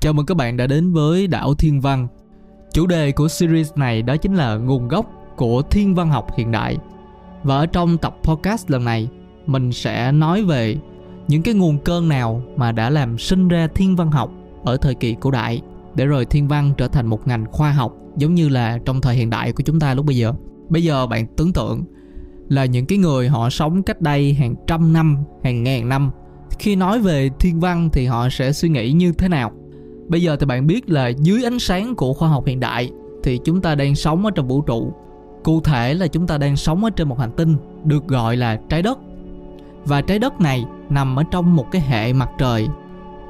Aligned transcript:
Chào 0.00 0.12
mừng 0.12 0.26
các 0.26 0.36
bạn 0.36 0.56
đã 0.56 0.66
đến 0.66 0.92
với 0.92 1.26
Đảo 1.26 1.54
Thiên 1.54 1.80
Văn. 1.80 2.08
Chủ 2.72 2.86
đề 2.86 3.12
của 3.12 3.28
series 3.28 3.72
này 3.76 4.02
đó 4.02 4.16
chính 4.16 4.34
là 4.34 4.56
nguồn 4.56 4.88
gốc 4.88 5.06
của 5.36 5.62
thiên 5.62 5.94
văn 5.94 6.10
học 6.10 6.26
hiện 6.36 6.50
đại. 6.50 6.76
Và 7.42 7.56
ở 7.56 7.66
trong 7.66 7.98
tập 7.98 8.16
podcast 8.22 8.70
lần 8.70 8.84
này, 8.84 9.08
mình 9.46 9.72
sẽ 9.72 10.12
nói 10.12 10.44
về 10.44 10.76
những 11.28 11.42
cái 11.42 11.54
nguồn 11.54 11.78
cơn 11.78 12.08
nào 12.08 12.42
mà 12.56 12.72
đã 12.72 12.90
làm 12.90 13.18
sinh 13.18 13.48
ra 13.48 13.68
thiên 13.74 13.96
văn 13.96 14.10
học 14.10 14.30
ở 14.64 14.76
thời 14.76 14.94
kỳ 14.94 15.16
cổ 15.20 15.30
đại 15.30 15.62
để 15.94 16.06
rồi 16.06 16.24
thiên 16.24 16.48
văn 16.48 16.72
trở 16.76 16.88
thành 16.88 17.06
một 17.06 17.26
ngành 17.26 17.44
khoa 17.52 17.72
học 17.72 17.92
giống 18.16 18.34
như 18.34 18.48
là 18.48 18.78
trong 18.84 19.00
thời 19.00 19.14
hiện 19.14 19.30
đại 19.30 19.52
của 19.52 19.62
chúng 19.62 19.80
ta 19.80 19.94
lúc 19.94 20.06
bây 20.06 20.16
giờ. 20.16 20.32
Bây 20.68 20.84
giờ 20.84 21.06
bạn 21.06 21.26
tưởng 21.36 21.52
tượng 21.52 21.84
là 22.48 22.64
những 22.64 22.86
cái 22.86 22.98
người 22.98 23.28
họ 23.28 23.50
sống 23.50 23.82
cách 23.82 24.00
đây 24.00 24.34
hàng 24.34 24.54
trăm 24.66 24.92
năm, 24.92 25.18
hàng 25.44 25.62
ngàn 25.62 25.88
năm 25.88 26.10
khi 26.58 26.76
nói 26.76 27.00
về 27.00 27.30
thiên 27.40 27.60
văn 27.60 27.90
thì 27.92 28.06
họ 28.06 28.28
sẽ 28.28 28.52
suy 28.52 28.68
nghĩ 28.68 28.92
như 28.92 29.12
thế 29.12 29.28
nào 29.28 29.52
bây 30.10 30.22
giờ 30.22 30.36
thì 30.36 30.46
bạn 30.46 30.66
biết 30.66 30.90
là 30.90 31.08
dưới 31.08 31.44
ánh 31.44 31.58
sáng 31.58 31.94
của 31.94 32.12
khoa 32.12 32.28
học 32.28 32.46
hiện 32.46 32.60
đại 32.60 32.90
thì 33.22 33.38
chúng 33.44 33.60
ta 33.60 33.74
đang 33.74 33.94
sống 33.94 34.24
ở 34.24 34.30
trong 34.30 34.48
vũ 34.48 34.60
trụ. 34.60 34.92
Cụ 35.44 35.60
thể 35.60 35.94
là 35.94 36.06
chúng 36.06 36.26
ta 36.26 36.38
đang 36.38 36.56
sống 36.56 36.84
ở 36.84 36.90
trên 36.90 37.08
một 37.08 37.18
hành 37.18 37.32
tinh 37.36 37.56
được 37.84 38.08
gọi 38.08 38.36
là 38.36 38.56
trái 38.68 38.82
đất. 38.82 38.98
Và 39.84 40.00
trái 40.00 40.18
đất 40.18 40.40
này 40.40 40.64
nằm 40.88 41.16
ở 41.16 41.22
trong 41.30 41.56
một 41.56 41.66
cái 41.70 41.82
hệ 41.82 42.12
mặt 42.12 42.30
trời. 42.38 42.68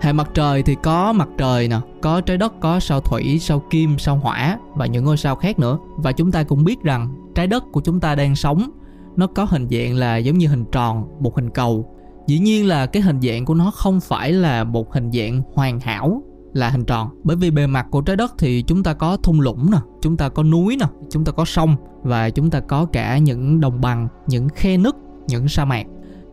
Hệ 0.01 0.13
mặt 0.13 0.31
trời 0.35 0.63
thì 0.63 0.77
có 0.83 1.13
mặt 1.13 1.29
trời 1.39 1.69
nè, 1.69 1.77
có 2.01 2.21
trái 2.21 2.37
đất, 2.37 2.61
có 2.61 2.81
sao 2.81 3.01
thủy, 3.01 3.39
sao 3.39 3.63
kim, 3.71 3.99
sao 3.99 4.17
hỏa 4.17 4.59
và 4.75 4.87
những 4.87 5.05
ngôi 5.05 5.17
sao 5.17 5.37
khác 5.37 5.59
nữa. 5.59 5.79
Và 5.97 6.13
chúng 6.13 6.33
ta 6.33 6.43
cũng 6.43 6.65
biết 6.65 6.83
rằng 6.83 7.15
trái 7.35 7.47
đất 7.47 7.65
của 7.73 7.81
chúng 7.81 8.01
ta 8.01 8.15
đang 8.15 8.37
sống, 8.37 8.71
nó 9.17 9.27
có 9.27 9.45
hình 9.45 9.69
dạng 9.71 9.95
là 9.95 10.17
giống 10.17 10.39
như 10.39 10.49
hình 10.49 10.65
tròn, 10.73 11.09
một 11.21 11.37
hình 11.37 11.51
cầu. 11.51 11.95
Dĩ 12.27 12.39
nhiên 12.39 12.69
là 12.69 12.87
cái 12.87 13.03
hình 13.03 13.21
dạng 13.21 13.45
của 13.45 13.55
nó 13.55 13.71
không 13.71 14.01
phải 14.01 14.33
là 14.33 14.65
một 14.65 14.93
hình 14.93 15.13
dạng 15.13 15.43
hoàn 15.55 15.81
hảo 15.81 16.23
là 16.53 16.71
hình 16.71 16.85
tròn. 16.85 17.09
Bởi 17.25 17.37
vì 17.37 17.51
bề 17.51 17.67
mặt 17.67 17.87
của 17.91 18.01
trái 18.01 18.17
đất 18.17 18.35
thì 18.39 18.63
chúng 18.63 18.83
ta 18.83 18.95
có 18.95 19.17
thung 19.17 19.41
lũng 19.41 19.71
nè, 19.71 19.79
chúng 20.03 20.17
ta 20.17 20.29
có 20.29 20.43
núi 20.43 20.77
nè, 20.77 20.87
chúng 21.11 21.25
ta 21.25 21.33
có 21.33 21.45
sông 21.45 21.77
và 22.03 22.31
chúng 22.31 22.51
ta 22.51 22.61
có 22.61 22.85
cả 22.85 23.19
những 23.19 23.61
đồng 23.61 23.81
bằng, 23.81 24.09
những 24.27 24.49
khe 24.49 24.77
nứt, 24.77 24.95
những 25.29 25.49
sa 25.49 25.65
mạc. 25.65 25.87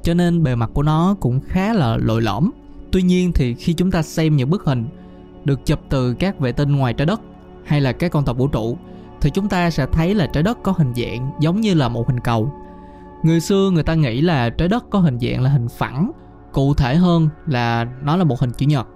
Cho 0.04 0.14
nên 0.14 0.44
bề 0.44 0.56
mặt 0.56 0.70
của 0.73 0.84
nó 0.84 1.16
cũng 1.20 1.40
khá 1.40 1.73
là 1.73 1.98
lồi 1.98 2.22
lõm. 2.22 2.52
Tuy 2.92 3.02
nhiên 3.02 3.32
thì 3.36 3.54
khi 3.54 3.73
chúng 3.73 3.92
ta 3.92 4.02
xem 4.02 4.36
những 4.36 4.50
bức 4.50 4.64
hình 4.66 4.88
được 5.45 5.66
chụp 5.66 5.80
từ 5.90 6.14
các 6.14 6.40
vệ 6.40 6.52
tinh 6.52 6.76
ngoài 6.76 6.94
trái 6.94 7.06
đất 7.06 7.22
hay 7.66 7.82
là 7.82 7.92
các 7.92 8.12
con 8.12 8.26
tàu 8.26 8.36
vũ 8.36 8.48
trụ, 8.48 8.78
thì 9.22 9.30
chúng 9.30 9.50
ta 9.50 9.70
sẽ 9.70 9.86
thấy 9.92 10.16
là 10.16 10.28
trái 10.34 10.44
đất 10.44 10.58
có 10.64 10.72
hình 10.72 10.94
dạng 10.95 11.32
giống 11.40 11.62
như 11.62 11.73
là 11.73 11.90
một 11.90 12.08
hình 12.08 12.20
cầu. 12.20 12.52
Người 13.23 13.40
xưa 13.40 13.70
người 13.73 13.84
ta 13.84 13.95
nghĩ 13.95 14.22
là 14.22 14.50
trái 14.50 14.68
đất 14.68 14.86
có 14.90 15.00
hình 15.00 15.20
dạng 15.20 15.42
là 15.42 15.50
hình 15.50 15.68
phẳng, 15.78 16.12
cụ 16.54 16.73
thể 16.73 16.95
hơn 16.95 17.30
là 17.48 17.88
nó 18.04 18.16
là 18.16 18.23
một 18.23 18.40
hình 18.40 18.52
chữ 18.52 18.66
nhật 18.66 18.88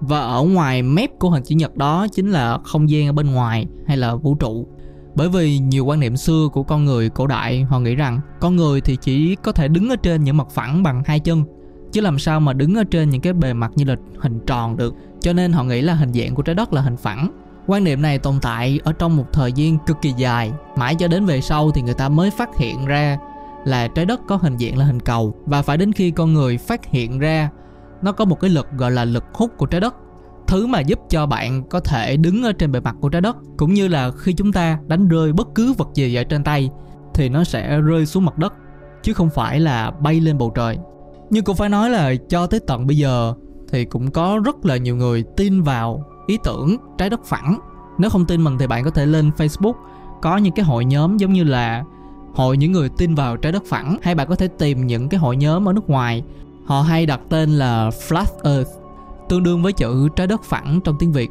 và 0.00 0.20
ở 0.20 0.42
ngoài 0.42 0.82
mép 0.82 1.18
của 1.18 1.30
hình 1.30 1.42
chữ 1.42 1.54
nhật 1.54 1.76
đó 1.76 2.06
chính 2.12 2.30
là 2.30 2.58
không 2.64 2.90
gian 2.90 3.06
ở 3.06 3.12
bên 3.12 3.30
ngoài 3.30 3.66
hay 3.86 3.96
là 3.96 4.14
vũ 4.14 4.34
trụ. 4.34 4.66
Bởi 5.14 5.28
vì 5.28 5.58
nhiều 5.58 5.84
quan 5.84 6.00
niệm 6.00 6.16
xưa 6.16 6.48
của 6.52 6.62
con 6.62 6.84
người 6.84 7.08
cổ 7.10 7.26
đại, 7.26 7.62
họ 7.62 7.80
nghĩ 7.80 7.94
rằng 7.94 8.20
con 8.40 8.56
người 8.56 8.80
thì 8.80 8.96
chỉ 8.96 9.34
có 9.34 9.52
thể 9.52 9.68
đứng 9.68 9.88
ở 9.88 9.96
trên 9.96 10.24
những 10.24 10.36
mặt 10.36 10.46
phẳng 10.50 10.82
bằng 10.82 11.02
hai 11.06 11.20
chân, 11.20 11.44
chứ 11.92 12.00
làm 12.00 12.18
sao 12.18 12.40
mà 12.40 12.52
đứng 12.52 12.74
ở 12.74 12.84
trên 12.84 13.10
những 13.10 13.20
cái 13.20 13.32
bề 13.32 13.52
mặt 13.52 13.72
như 13.76 13.84
là 13.84 13.96
hình 14.18 14.40
tròn 14.46 14.76
được. 14.76 14.94
Cho 15.20 15.32
nên 15.32 15.52
họ 15.52 15.64
nghĩ 15.64 15.80
là 15.80 15.94
hình 15.94 16.12
dạng 16.12 16.34
của 16.34 16.42
trái 16.42 16.54
đất 16.54 16.72
là 16.72 16.80
hình 16.80 16.96
phẳng. 16.96 17.30
Quan 17.66 17.84
niệm 17.84 18.02
này 18.02 18.18
tồn 18.18 18.34
tại 18.42 18.80
ở 18.84 18.92
trong 18.92 19.16
một 19.16 19.24
thời 19.32 19.52
gian 19.52 19.78
cực 19.86 19.96
kỳ 20.02 20.12
dài. 20.16 20.52
Mãi 20.76 20.94
cho 20.94 21.08
đến 21.08 21.24
về 21.24 21.40
sau 21.40 21.70
thì 21.70 21.82
người 21.82 21.94
ta 21.94 22.08
mới 22.08 22.30
phát 22.30 22.56
hiện 22.56 22.86
ra 22.86 23.18
là 23.64 23.88
trái 23.88 24.04
đất 24.06 24.20
có 24.28 24.36
hình 24.36 24.58
dạng 24.58 24.78
là 24.78 24.84
hình 24.84 25.00
cầu. 25.00 25.34
Và 25.46 25.62
phải 25.62 25.76
đến 25.76 25.92
khi 25.92 26.10
con 26.10 26.34
người 26.34 26.58
phát 26.58 26.86
hiện 26.86 27.18
ra 27.18 27.50
nó 28.02 28.12
có 28.12 28.24
một 28.24 28.40
cái 28.40 28.50
lực 28.50 28.66
gọi 28.76 28.90
là 28.90 29.04
lực 29.04 29.24
hút 29.32 29.50
của 29.56 29.66
trái 29.66 29.80
đất. 29.80 29.94
Thứ 30.46 30.66
mà 30.66 30.80
giúp 30.80 30.98
cho 31.08 31.26
bạn 31.26 31.68
có 31.68 31.80
thể 31.80 32.16
đứng 32.16 32.42
ở 32.42 32.52
trên 32.52 32.72
bề 32.72 32.80
mặt 32.80 32.96
của 33.00 33.08
trái 33.08 33.20
đất, 33.20 33.36
cũng 33.56 33.74
như 33.74 33.88
là 33.88 34.10
khi 34.18 34.32
chúng 34.32 34.52
ta 34.52 34.78
đánh 34.86 35.08
rơi 35.08 35.32
bất 35.32 35.48
cứ 35.54 35.72
vật 35.72 35.88
gì 35.94 36.14
ở 36.14 36.24
trên 36.24 36.44
tay, 36.44 36.70
thì 37.14 37.28
nó 37.28 37.44
sẽ 37.44 37.80
rơi 37.80 38.06
xuống 38.06 38.24
mặt 38.24 38.38
đất, 38.38 38.54
chứ 39.02 39.12
không 39.12 39.30
phải 39.30 39.60
là 39.60 39.90
bay 39.90 40.20
lên 40.20 40.38
bầu 40.38 40.52
trời. 40.54 40.78
Nhưng 41.30 41.44
cũng 41.44 41.56
phải 41.56 41.68
nói 41.68 41.90
là 41.90 42.14
cho 42.28 42.46
tới 42.46 42.60
tận 42.60 42.86
bây 42.86 42.96
giờ, 42.96 43.34
thì 43.72 43.84
cũng 43.84 44.10
có 44.10 44.40
rất 44.44 44.66
là 44.66 44.76
nhiều 44.76 44.96
người 44.96 45.24
tin 45.36 45.62
vào 45.62 46.04
ý 46.26 46.38
tưởng 46.44 46.76
trái 46.98 47.10
đất 47.10 47.24
phẳng. 47.24 47.58
Nếu 47.98 48.10
không 48.10 48.26
tin 48.26 48.44
mình 48.44 48.58
thì 48.58 48.66
bạn 48.66 48.84
có 48.84 48.90
thể 48.90 49.06
lên 49.06 49.30
facebook, 49.36 49.74
có 50.22 50.36
những 50.36 50.54
cái 50.54 50.64
hội 50.64 50.84
nhóm 50.84 51.16
giống 51.16 51.32
như 51.32 51.44
là 51.44 51.84
hội 52.34 52.56
những 52.56 52.72
người 52.72 52.88
tin 52.88 53.14
vào 53.14 53.36
trái 53.36 53.52
đất 53.52 53.62
phẳng, 53.66 53.98
hay 54.02 54.14
bạn 54.14 54.28
có 54.28 54.34
thể 54.34 54.48
tìm 54.48 54.86
những 54.86 55.08
cái 55.08 55.20
hội 55.20 55.36
nhóm 55.36 55.68
ở 55.68 55.72
nước 55.72 55.90
ngoài 55.90 56.22
họ 56.68 56.82
hay 56.82 57.06
đặt 57.06 57.20
tên 57.28 57.50
là 57.50 57.90
flat 57.90 58.26
earth, 58.44 58.70
tương 59.28 59.42
đương 59.42 59.62
với 59.62 59.72
chữ 59.72 60.08
trái 60.16 60.26
đất 60.26 60.44
phẳng 60.44 60.80
trong 60.84 60.96
tiếng 60.98 61.12
việt. 61.12 61.30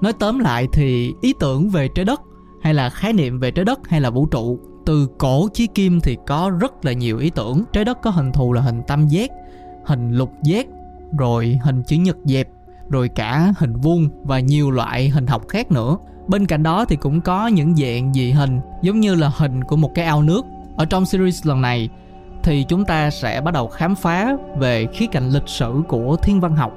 Nói 0.00 0.12
tóm 0.12 0.38
lại 0.38 0.68
thì 0.72 1.14
ý 1.20 1.34
tưởng 1.40 1.68
về 1.68 1.88
trái 1.88 2.04
đất, 2.04 2.20
hay 2.62 2.74
là 2.74 2.90
khái 2.90 3.12
niệm 3.12 3.40
về 3.40 3.50
trái 3.50 3.64
đất, 3.64 3.88
hay 3.88 4.00
là 4.00 4.10
vũ 4.10 4.26
trụ, 4.26 4.58
từ 4.86 5.08
cổ 5.18 5.48
chí 5.54 5.66
kim 5.66 6.00
thì 6.00 6.16
có 6.26 6.50
rất 6.60 6.84
là 6.84 6.92
nhiều 6.92 7.18
ý 7.18 7.30
tưởng. 7.30 7.64
Trái 7.72 7.84
đất 7.84 7.98
có 8.02 8.10
hình 8.10 8.32
thù 8.32 8.52
là 8.52 8.62
hình 8.62 8.82
tam 8.86 9.08
giác, 9.08 9.30
hình 9.86 10.12
lục 10.12 10.30
giác, 10.42 10.66
rồi 11.18 11.58
hình 11.62 11.82
chữ 11.86 11.96
nhật 11.96 12.16
dẹp, 12.24 12.48
rồi 12.88 13.08
cả 13.08 13.52
hình 13.58 13.76
vuông 13.76 14.08
và 14.24 14.40
nhiều 14.40 14.70
loại 14.70 15.08
hình 15.08 15.26
học 15.26 15.48
khác 15.48 15.72
nữa. 15.72 15.96
Bên 16.28 16.46
cạnh 16.46 16.62
đó 16.62 16.84
thì 16.84 16.96
cũng 16.96 17.20
có 17.20 17.46
những 17.46 17.76
dạng 17.76 18.12
dị 18.14 18.30
hình, 18.30 18.60
giống 18.82 19.00
như 19.00 19.14
là 19.14 19.32
hình 19.36 19.64
của 19.64 19.76
một 19.76 19.90
cái 19.94 20.04
ao 20.04 20.22
nước. 20.22 20.44
Ở 20.76 20.84
trong 20.84 21.06
series 21.06 21.46
lần 21.46 21.60
này 21.60 21.88
thì 22.42 22.64
chúng 22.68 22.84
ta 22.84 23.10
sẽ 23.10 23.40
bắt 23.40 23.54
đầu 23.54 23.68
khám 23.68 23.94
phá 23.94 24.36
về 24.58 24.86
khía 24.92 25.06
cạnh 25.06 25.30
lịch 25.30 25.48
sử 25.48 25.72
của 25.88 26.16
thiên 26.22 26.40
văn 26.40 26.56
học. 26.56 26.72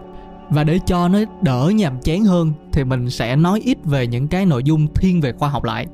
Và 0.49 0.63
để 0.63 0.79
cho 0.85 1.07
nó 1.07 1.19
đỡ 1.41 1.71
nhàm 1.75 1.99
chán 2.01 2.23
hơn, 2.23 2.53
thì 2.73 2.83
mình 2.83 3.09
sẽ 3.09 3.35
nói 3.35 3.61
ít 3.63 3.77
về 3.85 4.07
những 4.07 4.27
cái 4.27 4.45
nội 4.45 4.63
dung 4.63 4.87
thiên 4.93 5.21
về 5.21 5.31
khoa 5.31 5.49
học 5.49 5.63
lại, 5.63 5.87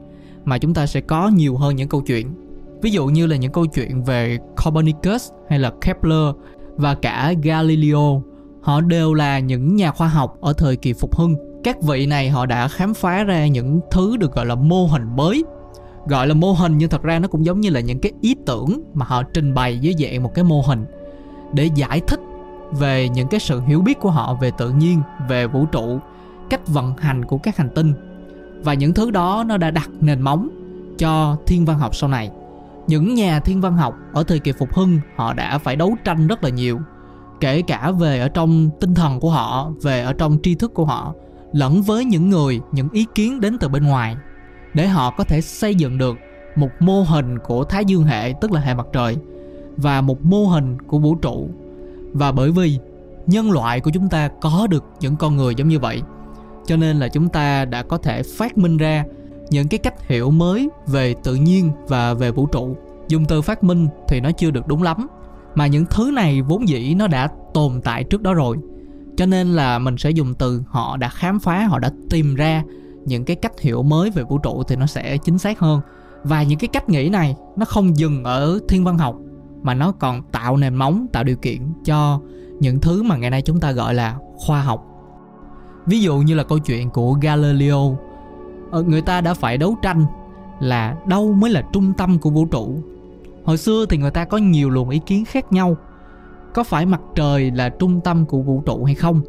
mà 0.45 0.57
chúng 0.57 0.73
ta 0.73 0.85
sẽ 0.85 1.01
có 1.01 1.27
nhiều 1.27 1.57
hơn 1.57 1.75
những 1.75 1.89
câu 1.89 2.01
chuyện. 2.01 2.27
Ví 2.81 2.91
dụ 2.91 3.05
như 3.05 3.27
là 3.27 3.35
những 3.35 3.51
câu 3.51 3.65
chuyện 3.65 4.03
về 4.03 4.37
Copernicus 4.65 5.31
hay 5.49 5.59
là 5.59 5.71
Kepler 5.81 6.35
và 6.75 6.95
cả 6.95 7.33
Galileo. 7.43 8.23
Họ 8.61 8.81
đều 8.81 9.13
là 9.13 9.39
những 9.39 9.75
nhà 9.75 9.91
khoa 9.91 10.07
học 10.07 10.37
ở 10.41 10.53
thời 10.53 10.75
kỳ 10.75 10.93
phục 10.93 11.15
hưng. 11.15 11.35
Các 11.63 11.81
vị 11.81 12.05
này 12.05 12.29
họ 12.29 12.45
đã 12.45 12.67
khám 12.67 12.93
phá 12.93 13.23
ra 13.23 13.47
những 13.47 13.79
thứ 13.91 14.17
được 14.17 14.33
gọi 14.33 14.45
là 14.45 14.55
mô 14.55 14.85
hình 14.85 15.15
mới 15.15 15.43
gọi 16.07 16.27
là 16.27 16.33
mô 16.33 16.53
hình, 16.53 16.77
nhưng 16.77 16.89
thật 16.89 17.03
ra 17.03 17.19
nó 17.19 17.27
cũng 17.27 17.45
giống 17.45 17.61
như 17.61 17.69
là 17.69 17.79
những 17.79 17.99
cái 17.99 18.11
ý 18.21 18.35
tưởng 18.45 18.81
mà 18.93 19.05
họ 19.05 19.23
trình 19.23 19.53
bày 19.53 19.79
dưới 19.79 19.95
dạng 19.99 20.23
một 20.23 20.33
cái 20.33 20.43
mô 20.43 20.61
hình 20.61 20.85
để 21.53 21.69
giải 21.75 22.01
thích 22.07 22.19
về 22.71 23.09
những 23.09 23.27
cái 23.27 23.39
sự 23.39 23.61
hiểu 23.61 23.81
biết 23.81 23.99
của 23.99 24.11
họ 24.11 24.37
về 24.41 24.51
tự 24.57 24.69
nhiên, 24.69 25.01
về 25.29 25.47
vũ 25.47 25.65
trụ, 25.65 25.99
cách 26.49 26.67
vận 26.67 26.97
hành 26.97 27.25
của 27.25 27.37
các 27.37 27.57
hành 27.57 27.69
tinh. 27.75 27.93
Và 28.63 28.73
những 28.73 28.93
thứ 28.93 29.11
đó 29.11 29.43
nó 29.47 29.57
đã 29.57 29.71
đặt 29.71 29.89
nền 29.99 30.21
móng 30.21 30.49
cho 30.97 31.37
thiên 31.47 31.65
văn 31.65 31.79
học 31.79 31.95
sau 31.95 32.09
này. 32.09 32.31
Những 32.87 33.13
nhà 33.13 33.39
thiên 33.39 33.61
văn 33.61 33.77
học 33.77 33.95
ở 34.13 34.23
thời 34.23 34.39
kỳ 34.39 34.51
phục 34.51 34.73
hưng, 34.73 34.99
họ 35.15 35.33
đã 35.33 35.57
phải 35.57 35.75
đấu 35.75 35.95
tranh 36.03 36.27
rất 36.27 36.43
là 36.43 36.49
nhiều, 36.49 36.79
kể 37.39 37.61
cả 37.61 37.91
về 37.91 38.19
ở 38.19 38.27
trong 38.27 38.69
tinh 38.79 38.95
thần 38.95 39.19
của 39.19 39.29
họ, 39.29 39.71
về 39.81 40.03
ở 40.03 40.13
trong 40.13 40.37
tri 40.43 40.55
thức 40.55 40.73
của 40.73 40.85
họ, 40.85 41.13
lẫn 41.53 41.81
với 41.81 42.05
những 42.05 42.29
người, 42.29 42.59
những 42.71 42.89
ý 42.91 43.05
kiến 43.15 43.41
đến 43.41 43.57
từ 43.59 43.69
bên 43.69 43.83
ngoài 43.83 44.15
để 44.77 44.87
họ 44.87 45.11
có 45.11 45.23
thể 45.23 45.41
xây 45.41 45.75
dựng 45.75 45.97
được 45.97 46.17
một 46.55 46.69
mô 46.79 47.01
hình 47.01 47.39
của 47.39 47.63
thái 47.63 47.85
dương 47.85 48.03
hệ, 48.03 48.33
tức 48.41 48.51
là 48.51 48.61
hệ 48.61 48.73
mặt 48.73 48.85
trời, 48.93 49.17
và 49.77 50.01
một 50.01 50.25
mô 50.25 50.45
hình 50.45 50.77
của 50.87 50.99
vũ 50.99 51.15
trụ. 51.15 51.49
Và 52.13 52.31
bởi 52.31 52.51
vì 52.51 52.79
nhân 53.27 53.51
loại 53.51 53.79
của 53.79 53.91
chúng 53.93 54.09
ta 54.09 54.29
có 54.41 54.67
được 54.69 54.83
những 54.99 55.15
con 55.15 55.35
người 55.37 55.55
giống 55.55 55.67
như 55.67 55.79
vậy, 55.79 56.01
cho 56.65 56.77
nên 56.77 56.97
là 56.97 57.07
chúng 57.07 57.29
ta 57.29 57.65
đã 57.65 57.83
có 57.83 57.97
thể 57.97 58.23
phát 58.23 58.57
minh 58.57 58.77
ra 58.77 59.03
những 59.49 59.67
cái 59.67 59.77
cách 59.77 60.07
hiểu 60.07 60.31
mới 60.31 60.69
về 60.87 61.15
tự 61.23 61.35
nhiên 61.35 61.71
và 61.87 62.13
về 62.13 62.31
vũ 62.31 62.45
trụ. 62.45 62.77
Dùng 63.07 63.25
từ 63.25 63.41
phát 63.41 63.63
minh 63.63 63.87
thì 64.07 64.19
nó 64.19 64.31
chưa 64.31 64.51
được 64.51 64.67
đúng 64.67 64.83
lắm, 64.83 65.07
mà 65.55 65.67
những 65.67 65.85
thứ 65.89 66.11
này 66.13 66.41
vốn 66.41 66.69
dĩ 66.69 66.93
nó 66.93 67.07
đã 67.07 67.27
tồn 67.53 67.81
tại 67.83 68.03
trước 68.03 68.21
đó 68.21 68.33
rồi. 68.33 68.57
Cho 69.17 69.25
nên 69.25 69.47
là 69.47 69.79
mình 69.79 69.97
sẽ 69.97 70.09
dùng 70.09 70.33
từ 70.33 70.63
họ 70.67 70.97
đã 70.97 71.09
khám 71.09 71.39
phá, 71.39 71.65
họ 71.65 71.79
đã 71.79 71.91
tìm 72.09 72.35
ra 72.35 72.63
những 73.07 73.25
cái 73.25 73.35
cách 73.35 73.59
hiểu 73.59 73.83
mới 73.83 74.09
về 74.09 74.23
vũ 74.23 74.37
trụ 74.37 74.63
thì 74.67 74.75
nó 74.75 74.85
sẽ 74.85 75.17
chính 75.17 75.37
xác 75.37 75.59
hơn. 75.59 75.81
Và 76.23 76.43
những 76.43 76.59
cái 76.59 76.67
cách 76.67 76.89
nghĩ 76.89 77.09
này, 77.09 77.35
nó 77.55 77.65
không 77.65 77.97
dừng 77.97 78.23
ở 78.23 78.59
thiên 78.69 78.83
văn 78.83 78.97
học, 78.97 79.15
mà 79.61 79.73
nó 79.73 79.91
còn 79.91 80.23
tạo 80.31 80.57
nền 80.57 80.75
móng, 80.75 81.07
tạo 81.13 81.23
điều 81.23 81.35
kiện 81.35 81.61
cho 81.85 82.19
những 82.59 82.79
thứ 82.79 83.03
mà 83.03 83.17
ngày 83.17 83.29
nay 83.29 83.41
chúng 83.41 83.59
ta 83.59 83.71
gọi 83.71 83.93
là 83.93 84.17
khoa 84.37 84.61
học. 84.61 84.85
Ví 85.85 86.01
dụ 86.01 86.17
như 86.17 86.35
là 86.35 86.43
câu 86.43 86.59
chuyện 86.59 86.89
của 86.89 87.13
galileo 87.13 87.97
ờ, 88.71 88.83
người 88.83 89.01
ta 89.01 89.21
đã 89.21 89.33
phải 89.33 89.57
đấu 89.57 89.75
tranh 89.81 90.05
là 90.59 90.97
đâu 91.05 91.33
mới 91.33 91.49
là 91.49 91.63
trung 91.73 91.93
tâm 91.97 92.19
của 92.19 92.29
vũ 92.29 92.45
trụ. 92.45 92.75
Hồi 93.43 93.57
xưa 93.57 93.85
thì 93.89 93.97
người 93.97 94.11
ta 94.11 94.25
có 94.25 94.37
nhiều 94.37 94.69
luồng 94.69 94.89
ý 94.89 94.99
kiến 95.05 95.25
khác 95.25 95.51
nhau, 95.51 95.77
có 96.53 96.63
phải 96.63 96.85
mặt 96.85 97.01
trời 97.15 97.51
là 97.51 97.69
trung 97.69 98.01
tâm 98.01 98.25
của 98.25 98.41
vũ 98.41 98.61
trụ 98.65 98.83
hay 98.83 98.95
không? 98.95 99.21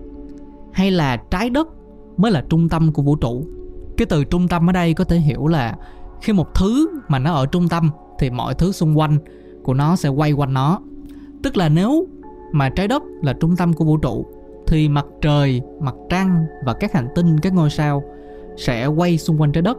Hay 0.72 0.90
là 0.90 1.16
trái 1.16 1.50
đất 1.50 1.68
mới 2.16 2.30
là 2.30 2.44
trung 2.48 2.68
tâm 2.68 2.92
của 2.92 3.02
vũ 3.02 3.16
trụ? 3.16 3.44
Cái 3.98 4.06
từ 4.06 4.24
trung 4.24 4.48
tâm 4.48 4.70
ở 4.70 4.72
đây 4.72 4.94
có 4.94 5.04
thể 5.04 5.16
hiểu 5.16 5.46
là 5.46 5.76
khi 6.22 6.32
một 6.32 6.54
thứ 6.54 6.88
mà 7.08 7.18
nó 7.18 7.32
ở 7.32 7.46
trung 7.46 7.68
tâm 7.68 7.90
thì 8.18 8.30
mọi 8.30 8.54
thứ 8.54 8.72
xung 8.72 8.98
quanh 8.98 9.18
của 9.62 9.74
nó 9.74 9.96
sẽ 9.96 10.08
quay 10.08 10.32
quanh 10.32 10.54
nó. 10.54 10.80
Tức 11.42 11.56
là 11.56 11.68
nếu 11.68 12.06
mà 12.52 12.68
trái 12.68 12.88
đất 12.88 13.02
là 13.22 13.32
trung 13.32 13.56
tâm 13.56 13.72
của 13.72 13.84
vũ 13.84 13.96
trụ 13.96 14.26
thì 14.66 14.88
mặt 14.88 15.06
trời, 15.20 15.60
mặt 15.80 15.94
trăng 16.10 16.46
và 16.64 16.72
các 16.72 16.92
hành 16.92 17.08
tinh, 17.14 17.40
các 17.40 17.54
ngôi 17.54 17.70
sao 17.70 18.02
sẽ 18.56 18.86
quay 18.86 19.18
xung 19.18 19.40
quanh 19.40 19.52
trái 19.52 19.62
đất 19.62 19.78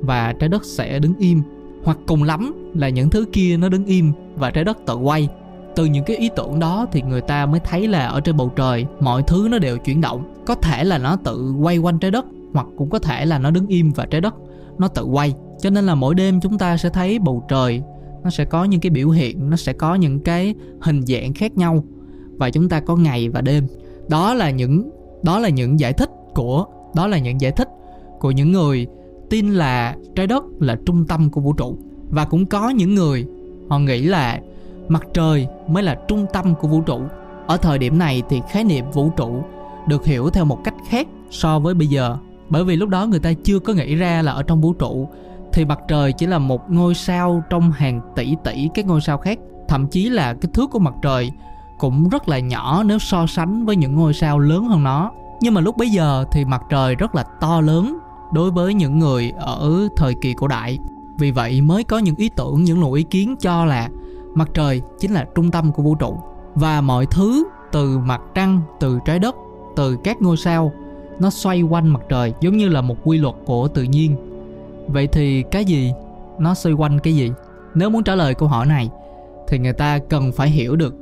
và 0.00 0.32
trái 0.32 0.48
đất 0.48 0.64
sẽ 0.64 0.98
đứng 0.98 1.14
im. 1.18 1.42
Hoặc 1.84 1.98
cùng 2.06 2.22
lắm 2.22 2.72
là 2.74 2.88
những 2.88 3.10
thứ 3.10 3.24
kia 3.32 3.56
nó 3.56 3.68
đứng 3.68 3.84
im 3.84 4.12
và 4.34 4.50
trái 4.50 4.64
đất 4.64 4.78
tự 4.86 4.96
quay. 4.96 5.28
Từ 5.76 5.84
những 5.84 6.04
cái 6.04 6.16
ý 6.16 6.30
tưởng 6.36 6.58
đó 6.58 6.86
thì 6.92 7.02
người 7.02 7.20
ta 7.20 7.46
mới 7.46 7.60
thấy 7.60 7.88
là 7.88 8.06
ở 8.06 8.20
trên 8.20 8.36
bầu 8.36 8.52
trời 8.56 8.86
mọi 9.00 9.22
thứ 9.22 9.48
nó 9.50 9.58
đều 9.58 9.78
chuyển 9.78 10.00
động. 10.00 10.34
Có 10.46 10.54
thể 10.54 10.84
là 10.84 10.98
nó 10.98 11.16
tự 11.16 11.54
quay 11.60 11.78
quanh 11.78 11.98
trái 11.98 12.10
đất 12.10 12.26
hoặc 12.56 12.66
cũng 12.76 12.90
có 12.90 12.98
thể 12.98 13.24
là 13.26 13.38
nó 13.38 13.50
đứng 13.50 13.66
im 13.66 13.92
và 13.92 14.06
trái 14.06 14.20
đất. 14.20 14.34
Nó 14.78 14.88
tự 14.88 15.04
quay, 15.04 15.34
cho 15.58 15.70
nên 15.70 15.86
là 15.86 15.94
mỗi 15.94 16.14
đêm 16.14 16.40
chúng 16.40 16.58
ta 16.58 16.76
sẽ 16.76 16.88
thấy 16.88 17.18
bầu 17.18 17.44
trời. 17.48 17.82
Nó 18.24 18.30
sẽ 18.30 18.44
có 18.44 18.64
những 18.64 18.80
cái 18.80 18.90
biểu 18.90 19.10
hiện, 19.10 19.50
nó 19.50 19.56
sẽ 19.56 19.72
có 19.72 19.94
những 19.94 20.20
cái 20.20 20.54
hình 20.80 21.02
dạng 21.02 21.34
khác 21.34 21.56
nhau. 21.56 21.84
Và 22.36 22.50
chúng 22.50 22.68
ta 22.68 22.80
có 22.80 22.96
ngày 22.96 23.28
và 23.28 23.40
đêm. 23.40 23.66
Đó 24.08 24.34
là 24.34 24.50
những, 24.50 24.90
đó 25.22 25.38
là 25.38 25.48
những 25.48 25.80
giải 25.80 25.92
thích 25.92 26.10
của, 26.34 26.64
đó 26.94 27.06
là 27.06 27.18
những 27.18 27.40
giải 27.40 27.52
thích 27.52 27.68
của 28.20 28.30
những 28.30 28.52
người 28.52 28.86
tin 29.30 29.50
là 29.50 29.96
trái 30.14 30.26
đất 30.26 30.44
là 30.60 30.76
trung 30.86 31.06
tâm 31.06 31.30
của 31.30 31.40
vũ 31.40 31.52
trụ. 31.52 31.78
Và 32.08 32.24
cũng 32.24 32.46
có 32.46 32.68
những 32.68 32.94
người, 32.94 33.26
họ 33.68 33.78
nghĩ 33.78 34.02
là 34.02 34.40
mặt 34.88 35.06
trời 35.14 35.46
mới 35.68 35.82
là 35.82 35.96
trung 36.08 36.26
tâm 36.32 36.54
của 36.54 36.68
vũ 36.68 36.80
trụ. 36.80 37.00
Ở 37.46 37.56
thời 37.56 37.78
điểm 37.78 37.98
này 37.98 38.22
thì 38.28 38.40
khái 38.50 38.64
niệm 38.64 38.84
vũ 38.92 39.10
trụ 39.16 39.42
được 39.88 40.04
hiểu 40.04 40.30
theo 40.30 40.44
một 40.44 40.58
cách 40.64 40.74
khác 40.88 41.08
so 41.30 41.58
với 41.58 41.74
bây 41.74 41.86
giờ 41.86 42.18
bởi 42.48 42.64
vì 42.64 42.76
lúc 42.76 42.88
đó 42.88 43.06
người 43.06 43.20
ta 43.20 43.32
chưa 43.44 43.58
có 43.58 43.72
nghĩ 43.72 43.94
ra 43.94 44.22
là 44.22 44.32
ở 44.32 44.42
trong 44.42 44.60
vũ 44.60 44.72
trụ, 44.72 45.08
thì 45.52 45.64
mặt 45.64 45.78
trời 45.88 46.12
chỉ 46.12 46.26
là 46.26 46.38
một 46.38 46.70
ngôi 46.70 46.94
sao 46.94 47.42
trong 47.50 47.72
hàng 47.72 48.00
tỷ 48.16 48.36
tỷ 48.44 48.68
các 48.74 48.86
ngôi 48.86 49.00
sao 49.00 49.18
khác. 49.18 49.38
Thậm 49.68 49.86
chí 49.86 50.08
là 50.08 50.34
kích 50.34 50.52
thước 50.52 50.70
của 50.70 50.78
mặt 50.78 50.94
trời 51.02 51.30
cũng 51.78 52.08
rất 52.08 52.28
là 52.28 52.38
nhỏ 52.38 52.82
nếu 52.82 52.98
so 52.98 53.26
sánh 53.26 53.66
với 53.66 53.76
những 53.76 53.94
ngôi 53.94 54.14
sao 54.14 54.38
lớn 54.38 54.64
hơn 54.64 54.84
nó. 54.84 55.12
Nhưng 55.40 55.54
mà 55.54 55.60
lúc 55.60 55.76
bấy 55.76 55.90
giờ 55.90 56.24
thì 56.32 56.44
mặt 56.44 56.62
trời 56.70 56.94
rất 56.94 57.14
là 57.14 57.24
to 57.40 57.60
lớn 57.60 57.98
đối 58.32 58.50
với 58.50 58.74
những 58.74 58.98
người 58.98 59.32
ở 59.38 59.88
thời 59.96 60.14
kỳ 60.22 60.34
cổ 60.34 60.48
đại. 60.48 60.78
Vì 61.18 61.30
vậy 61.30 61.60
mới 61.60 61.84
có 61.84 61.98
những 61.98 62.16
ý 62.16 62.28
tưởng, 62.36 62.64
những 62.64 62.80
luồng 62.80 62.92
ý 62.92 63.02
kiến 63.02 63.36
cho 63.40 63.64
là 63.64 63.88
mặt 64.34 64.48
trời 64.54 64.82
chính 65.00 65.12
là 65.12 65.26
trung 65.34 65.50
tâm 65.50 65.72
của 65.72 65.82
vũ 65.82 65.94
trụ. 65.94 66.18
Và 66.54 66.80
mọi 66.80 67.06
thứ 67.06 67.44
từ 67.72 67.98
mặt 67.98 68.20
trăng, 68.34 68.60
từ 68.80 68.98
trái 69.04 69.18
đất, 69.18 69.36
từ 69.76 69.96
các 70.04 70.22
ngôi 70.22 70.36
sao 70.36 70.72
nó 71.20 71.30
xoay 71.30 71.62
quanh 71.62 71.88
mặt 71.88 72.00
trời, 72.08 72.32
giống 72.40 72.56
như 72.56 72.68
là 72.68 72.80
một 72.80 72.96
quy 73.04 73.18
luật 73.18 73.34
của 73.46 73.68
tự 73.68 73.82
nhiên. 73.82 74.16
Vậy 74.88 75.06
thì 75.06 75.42
cái 75.42 75.64
gì? 75.64 75.92
Nó 76.38 76.54
xoay 76.54 76.72
quanh 76.72 76.98
cái 76.98 77.16
gì? 77.16 77.32
Nếu 77.74 77.90
muốn 77.90 78.04
trả 78.04 78.14
lời 78.14 78.34
câu 78.34 78.48
hỏi 78.48 78.66
này, 78.66 78.90
thì 79.48 79.58
người 79.58 79.72
ta 79.72 79.98
cần 79.98 80.32
phải 80.32 80.48
hiểu 80.48 80.76
được. 80.76 80.94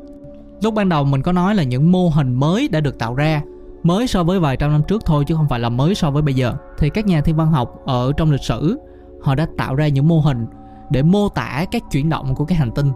Lúc 0.62 0.74
ban 0.74 0.88
đầu 0.88 1.04
mình 1.04 1.22
có 1.22 1.32
nói 1.32 1.54
là 1.54 1.62
những 1.62 1.92
mô 1.92 2.08
hình 2.08 2.34
mới 2.34 2.68
đã 2.68 2.80
được 2.80 2.98
tạo 2.98 3.14
ra, 3.14 3.42
mới 3.82 4.06
so 4.06 4.24
với 4.24 4.40
vài 4.40 4.56
trăm 4.56 4.72
năm 4.72 4.82
trước 4.88 5.02
thôi 5.06 5.24
chứ 5.26 5.34
không 5.34 5.48
phải 5.48 5.60
là 5.60 5.68
mới 5.68 5.94
so 5.94 6.10
với 6.10 6.22
bây 6.22 6.34
giờ. 6.34 6.54
Thì 6.78 6.90
các 6.90 7.06
nhà 7.06 7.20
thiên 7.20 7.36
văn 7.36 7.52
học 7.52 7.80
ở 7.84 8.12
trong 8.16 8.30
lịch 8.30 8.42
sử, 8.42 8.78
họ 9.22 9.34
đã 9.34 9.46
tạo 9.58 9.74
ra 9.74 9.88
những 9.88 10.08
mô 10.08 10.20
hình 10.20 10.46
để 10.90 11.02
mô 11.02 11.28
tả 11.28 11.64
các 11.70 11.82
chuyển 11.90 12.08
động 12.08 12.34
của 12.34 12.44
cái 12.44 12.58
hành 12.58 12.70
tinh. 12.70 12.92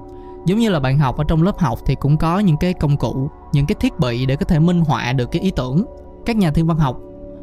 Giống 0.46 0.58
như 0.58 0.70
là 0.70 0.80
bạn 0.80 0.98
học 0.98 1.16
ở 1.16 1.24
trong 1.28 1.42
lớp 1.42 1.58
học 1.58 1.78
thì 1.86 1.94
cũng 1.94 2.16
có 2.16 2.38
những 2.38 2.56
cái 2.56 2.74
công 2.74 2.96
cụ, 2.96 3.30
những 3.52 3.66
cái 3.66 3.76
thiết 3.80 3.98
bị 3.98 4.26
để 4.26 4.36
có 4.36 4.44
thể 4.44 4.58
minh 4.58 4.80
họa 4.80 5.12
được 5.12 5.30
cái 5.30 5.42
ý 5.42 5.50
tưởng 5.50 5.84
các 6.28 6.36
nhà 6.36 6.50
thiên 6.50 6.66
văn 6.66 6.78
học. 6.78 7.00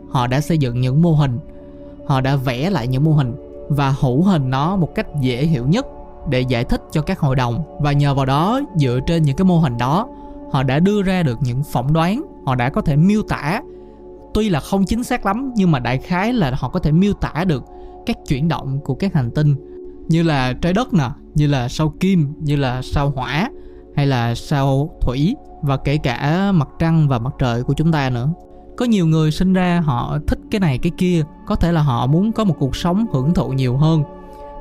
Họ 0.10 0.28
đã 0.28 0.42
xây 0.42 0.58
dựng 0.58 0.82
những 0.82 1.02
mô 1.02 1.12
hình. 1.12 1.40
Họ 2.08 2.22
đã 2.22 2.36
vẽ 2.36 2.70
lại 2.70 2.88
những 2.88 3.04
mô 3.04 3.12
hình 3.12 3.36
và 3.70 3.96
hữu 4.00 4.24
hình 4.24 4.50
nó 4.50 4.76
một 4.76 4.96
cách 4.96 5.08
dễ 5.22 5.46
hiểu 5.46 5.68
nhất 5.68 5.86
để 6.30 6.42
giải 6.42 6.64
thích 6.64 6.82
cho 6.92 7.02
các 7.02 7.20
hội 7.20 7.36
đồng. 7.36 7.78
Và 7.82 7.92
nhờ 7.92 8.14
vào 8.14 8.26
đó, 8.26 8.62
dựa 8.76 9.00
trên 9.08 9.24
những 9.24 9.36
cái 9.36 9.46
mô 9.46 9.60
hình 9.60 9.78
đó, 9.78 10.08
họ 10.52 10.64
đã 10.64 10.80
đưa 10.80 11.02
ra 11.02 11.24
được 11.24 11.38
những 11.42 11.64
phỏng 11.64 11.94
đoán. 11.94 12.26
Họ 12.46 12.56
đã 12.56 12.70
có 12.70 12.82
thể 12.82 12.96
miêu 12.96 13.22
tả. 13.22 13.62
Tuy 14.34 14.50
là 14.50 14.60
không 14.60 14.86
chính 14.86 15.04
xác 15.04 15.26
lắm, 15.26 15.52
nhưng 15.56 15.72
mà 15.72 15.80
đại 15.80 15.98
khái 15.98 16.34
là 16.34 16.52
họ 16.56 16.70
có 16.70 16.80
thể 16.80 16.92
miêu 16.92 17.14
tả 17.14 17.44
được 17.48 17.64
các 18.06 18.18
chuyển 18.28 18.48
động 18.48 18.80
của 18.84 18.96
các 18.96 19.14
hành 19.14 19.32
tinh. 19.32 19.56
Như 20.08 20.24
là 20.24 20.54
trái 20.54 20.74
đất 20.74 20.94
nè, 20.94 21.10
như 21.36 21.48
là 21.48 21.68
sao 21.68 21.94
kim, 22.00 22.34
như 22.40 22.56
là 22.56 22.82
sao 22.82 23.14
hỏa, 23.16 23.50
hay 23.96 24.08
là 24.08 24.36
sao 24.36 24.98
thủy, 25.02 25.36
và 25.62 25.78
kể 25.78 25.98
cả 25.98 26.52
mặt 26.52 26.70
trăng 26.80 27.08
và 27.08 27.20
mặt 27.20 27.34
trời 27.40 27.64
của 27.64 27.74
chúng 27.74 27.92
ta 27.92 28.10
nữa 28.10 28.30
có 28.78 28.86
nhiều 28.86 29.08
người 29.08 29.32
sinh 29.32 29.54
ra 29.54 29.82
họ 29.86 30.18
thích 30.28 30.40
cái 30.52 30.60
này, 30.60 30.78
cái 30.78 30.92
kia. 30.98 31.24
Có 31.48 31.56
thể 31.56 31.72
là 31.72 31.82
họ 31.82 32.08
muốn 32.08 32.32
có 32.32 32.44
một 32.44 32.56
cuộc 32.60 32.76
sống 32.76 33.06
hưởng 33.14 33.34
thụ 33.34 33.50
nhiều 33.50 33.78
hơn, 33.78 34.04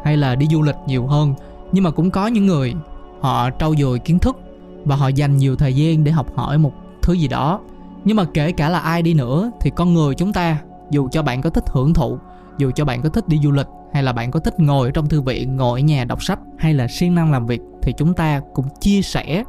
hay 0.05 0.16
là 0.16 0.34
đi 0.34 0.46
du 0.50 0.62
lịch 0.62 0.76
nhiều 0.87 1.06
hơn. 1.06 1.34
Nhưng 1.72 1.84
mà 1.84 1.90
cũng 1.90 2.11
có 2.11 2.26
những 2.26 2.46
người, 2.46 2.75
họ 3.20 3.50
trau 3.58 3.75
dồi 3.75 3.99
kiến 3.99 4.19
thức 4.19 4.37
và 4.84 4.96
họ 4.96 5.08
dành 5.08 5.37
nhiều 5.37 5.56
thời 5.56 5.75
gian 5.75 6.05
để 6.05 6.12
học 6.12 6.37
hỏi 6.37 6.58
một 6.58 6.72
thứ 7.02 7.12
gì 7.12 7.28
đó. 7.28 7.61
Nhưng 8.05 8.16
mà 8.16 8.25
kể 8.34 8.52
cả 8.52 8.69
là 8.69 8.78
ai 8.78 9.02
đi 9.02 9.14
nữa, 9.14 9.50
thì 9.61 9.70
con 9.76 9.94
người 9.94 10.14
chúng 10.14 10.32
ta, 10.32 10.58
dù 10.90 11.08
cho 11.08 11.22
bạn 11.22 11.43
có 11.43 11.50
thích 11.50 11.64
hưởng 11.66 11.94
thụ, 11.94 12.19
dù 12.58 12.70
cho 12.75 12.84
bạn 12.84 13.02
có 13.02 13.08
thích 13.08 13.28
đi 13.28 13.40
du 13.43 13.50
lịch, 13.50 13.66
hay 13.93 14.02
là 14.02 14.12
bạn 14.12 14.31
có 14.31 14.40
thích 14.40 14.61
ngồi 14.61 14.90
trong 14.90 15.08
thư 15.08 15.20
viện, 15.20 15.56
ngồi 15.56 15.81
ở 15.81 15.84
nhà 15.84 16.05
đọc 16.05 16.22
sách, 16.22 16.38
hay 16.58 16.75
là 16.75 16.88
siêng 16.88 17.14
năng 17.14 17.32
làm 17.32 17.46
việc, 17.46 17.61
thì 17.82 17.93
chúng 17.99 18.14
ta 18.14 18.40
cũng 18.55 18.66
chia 18.81 19.02
sẻ 19.02 19.44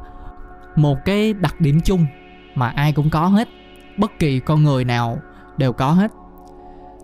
một 0.76 0.98
cái 1.04 1.32
đặc 1.32 1.60
điểm 1.60 1.80
chung 1.84 2.06
mà 2.54 2.68
ai 2.68 2.92
cũng 2.92 3.10
có 3.10 3.26
hết 3.26 3.48
bất 3.98 4.18
kỳ 4.18 4.40
con 4.40 4.62
người 4.62 4.84
nào 4.84 5.18
đều 5.56 5.72
có 5.72 5.90
hết. 5.90 6.12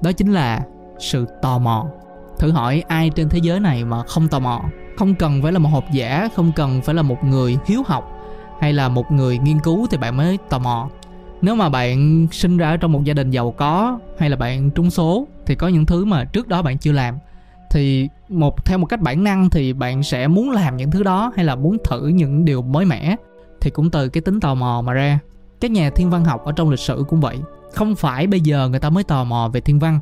Đó 0.02 0.12
chính 0.12 0.32
là 0.32 0.62
sự 0.98 1.26
tò 1.42 1.58
mò. 1.58 1.86
Thử 2.38 2.50
hỏi 2.50 2.82
ai 2.88 3.10
trên 3.10 3.28
thế 3.28 3.38
giới 3.42 3.60
này 3.60 3.84
mà 3.84 4.02
không 4.02 4.28
tò 4.28 4.38
mò, 4.38 4.60
không 4.98 5.14
cần 5.14 5.42
phải 5.42 5.52
là 5.52 5.58
một 5.58 5.68
học 5.68 5.84
giả, 5.92 6.28
không 6.36 6.52
cần 6.56 6.82
phải 6.82 6.94
là 6.94 7.02
một 7.02 7.24
người 7.24 7.58
hiếu 7.66 7.82
học 7.86 8.18
hay 8.60 8.72
là 8.72 8.88
một 8.88 9.12
người 9.12 9.38
nghiên 9.38 9.58
cứu 9.60 9.86
thì 9.90 9.96
bạn 9.96 10.16
mới 10.16 10.38
tò 10.48 10.58
mò. 10.58 10.88
Nếu 11.42 11.54
mà 11.54 11.68
bạn 11.68 12.26
sinh 12.30 12.56
ra 12.56 12.76
trong 12.76 12.92
một 12.92 13.04
gia 13.04 13.14
đình 13.14 13.30
giàu 13.30 13.50
có 13.50 13.98
hay 14.18 14.30
là 14.30 14.36
bạn 14.36 14.70
trúng 14.70 14.90
số 14.90 15.26
thì 15.46 15.54
có 15.54 15.68
những 15.68 15.86
thứ 15.86 16.04
mà 16.04 16.24
trước 16.24 16.48
đó 16.48 16.62
bạn 16.62 16.78
chưa 16.78 16.92
làm. 16.92 17.18
Thì 17.70 18.08
một, 18.28 18.64
theo 18.64 18.78
một 18.78 18.86
cách 18.86 19.00
bản 19.00 19.24
năng 19.24 19.50
thì 19.50 19.72
bạn 19.72 20.02
sẽ 20.02 20.28
muốn 20.28 20.50
làm 20.50 20.76
những 20.76 20.90
thứ 20.90 21.02
đó 21.02 21.32
hay 21.36 21.44
là 21.44 21.56
muốn 21.56 21.76
thử 21.84 22.06
những 22.06 22.44
điều 22.44 22.62
mới 22.62 22.84
mẻ 22.84 23.16
thì 23.60 23.70
cũng 23.70 23.90
từ 23.90 24.08
cái 24.08 24.20
tính 24.20 24.40
tò 24.40 24.54
mò 24.54 24.82
mà 24.86 24.92
ra 24.92 25.18
các 25.62 25.70
nhà 25.70 25.90
thiên 25.90 26.10
văn 26.10 26.24
học 26.24 26.44
ở 26.44 26.52
trong 26.52 26.70
lịch 26.70 26.80
sử 26.80 27.04
cũng 27.08 27.20
vậy. 27.20 27.38
Không 27.74 27.94
phải 27.94 28.26
bây 28.26 28.40
giờ 28.40 28.68
người 28.68 28.80
ta 28.80 28.90
mới 28.90 29.04
tò 29.04 29.24
mò 29.24 29.50
về 29.52 29.60
thiên 29.60 29.78
văn, 29.78 30.00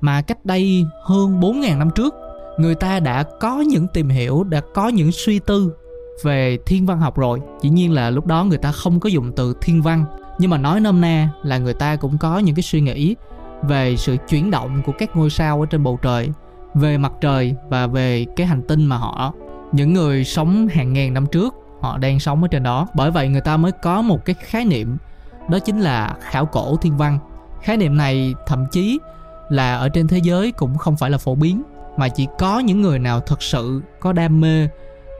mà 0.00 0.22
cách 0.22 0.44
đây 0.44 0.84
hơn 1.02 1.40
4.000 1.40 1.78
năm 1.78 1.90
trước, 1.94 2.14
người 2.58 2.74
ta 2.74 3.00
đã 3.00 3.24
có 3.40 3.60
những 3.60 3.86
tìm 3.94 4.08
hiểu, 4.08 4.44
đã 4.44 4.60
có 4.74 4.88
những 4.88 5.12
suy 5.12 5.38
tư 5.38 5.74
về 6.22 6.58
thiên 6.66 6.86
văn 6.86 7.00
học 7.00 7.18
rồi. 7.18 7.40
Dĩ 7.62 7.70
nhiên 7.70 7.92
là 7.92 8.10
lúc 8.10 8.26
đó 8.26 8.44
người 8.44 8.58
ta 8.58 8.72
không 8.72 9.00
có 9.00 9.08
dùng 9.08 9.32
từ 9.36 9.54
thiên 9.60 9.82
văn, 9.82 10.04
nhưng 10.38 10.50
mà 10.50 10.58
nói 10.58 10.80
nôm 10.80 11.00
na 11.00 11.28
là 11.42 11.58
người 11.58 11.74
ta 11.74 11.96
cũng 11.96 12.18
có 12.18 12.38
những 12.38 12.54
cái 12.54 12.62
suy 12.62 12.80
nghĩ 12.80 13.16
về 13.62 13.96
sự 13.96 14.16
chuyển 14.28 14.50
động 14.50 14.82
của 14.86 14.92
các 14.98 15.16
ngôi 15.16 15.30
sao 15.30 15.60
ở 15.60 15.66
trên 15.66 15.82
bầu 15.82 15.98
trời, 16.02 16.30
về 16.74 16.98
mặt 16.98 17.12
trời 17.20 17.54
và 17.68 17.86
về 17.86 18.26
cái 18.36 18.46
hành 18.46 18.62
tinh 18.68 18.84
mà 18.84 18.96
họ. 18.96 19.32
Những 19.72 19.92
người 19.92 20.24
sống 20.24 20.68
hàng 20.68 20.92
ngàn 20.92 21.14
năm 21.14 21.26
trước 21.26 21.54
họ 21.80 21.98
đang 21.98 22.20
sống 22.20 22.42
ở 22.42 22.48
trên 22.48 22.62
đó. 22.62 22.86
Bởi 22.94 23.10
vậy 23.10 23.28
người 23.28 23.40
ta 23.40 23.56
mới 23.56 23.72
có 23.72 24.02
một 24.02 24.24
cái 24.24 24.34
khái 24.38 24.64
niệm, 24.64 24.96
đó 25.50 25.58
chính 25.58 25.80
là 25.80 26.14
khảo 26.20 26.46
cổ 26.46 26.76
thiên 26.76 26.96
văn. 26.96 27.18
Khái 27.62 27.76
niệm 27.76 27.96
này 27.96 28.34
thậm 28.46 28.66
chí 28.72 28.98
là 29.48 29.76
ở 29.76 29.88
trên 29.88 30.08
thế 30.08 30.18
giới 30.18 30.52
cũng 30.52 30.78
không 30.78 30.96
phải 30.96 31.10
là 31.10 31.18
phổ 31.18 31.34
biến, 31.34 31.62
mà 31.96 32.08
chỉ 32.08 32.26
có 32.38 32.58
những 32.58 32.82
người 32.82 32.98
nào 32.98 33.20
thật 33.20 33.42
sự 33.42 33.82
có 34.00 34.12
đam 34.12 34.40
mê 34.40 34.68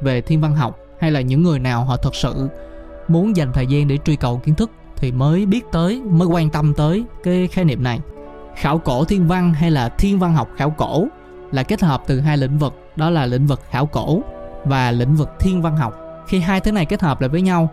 về 0.03 0.21
thiên 0.21 0.41
văn 0.41 0.55
học, 0.55 0.79
hay 1.01 1.11
là 1.11 1.21
những 1.21 1.43
người 1.43 1.59
nào 1.59 1.85
họ 1.85 1.97
thật 1.97 2.15
sự 2.15 2.49
muốn 3.09 3.37
dành 3.37 3.53
thời 3.53 3.67
gian 3.67 3.89
để 3.89 3.99
truy 4.05 4.17
cầu 4.17 4.41
kiến 4.45 4.55
thức 4.55 4.71
thì 4.97 5.13
mới 5.13 5.47
biết 5.47 5.65
tới, 5.73 6.03
mới 6.03 6.29
quan 6.29 6.51
tâm 6.51 6.75
tới 6.75 7.05
cái 7.23 7.49
khái 7.49 7.65
niệm 7.65 7.83
này. 7.83 8.01
Khảo 8.57 8.79
cổ 8.79 9.05
thiên 9.05 9.29
văn 9.29 9.55
hay 9.55 9.71
là 9.71 9.89
thiên 9.89 10.19
văn 10.19 10.35
học 10.35 10.49
khảo 10.57 10.71
cổ 10.71 11.07
là 11.53 11.63
kết 11.63 11.83
hợp 11.83 12.03
từ 12.07 12.21
hai 12.21 12.37
lĩnh 12.37 12.59
vực, 12.59 12.75
đó 12.97 13.11
là 13.11 13.27
lĩnh 13.27 13.47
vực 13.47 13.61
khảo 13.71 13.87
cổ 13.87 14.21
và 14.65 14.91
lĩnh 14.91 15.15
vực 15.17 15.31
thiên 15.41 15.63
văn 15.63 15.77
học 15.77 15.95
khi 16.27 16.41
hai 16.41 16.61
thứ 16.61 16.73
này 16.73 16.87
kết 16.87 17.03
hợp 17.03 17.21
lại 17.21 17.29
với 17.29 17.43
nhau, 17.43 17.71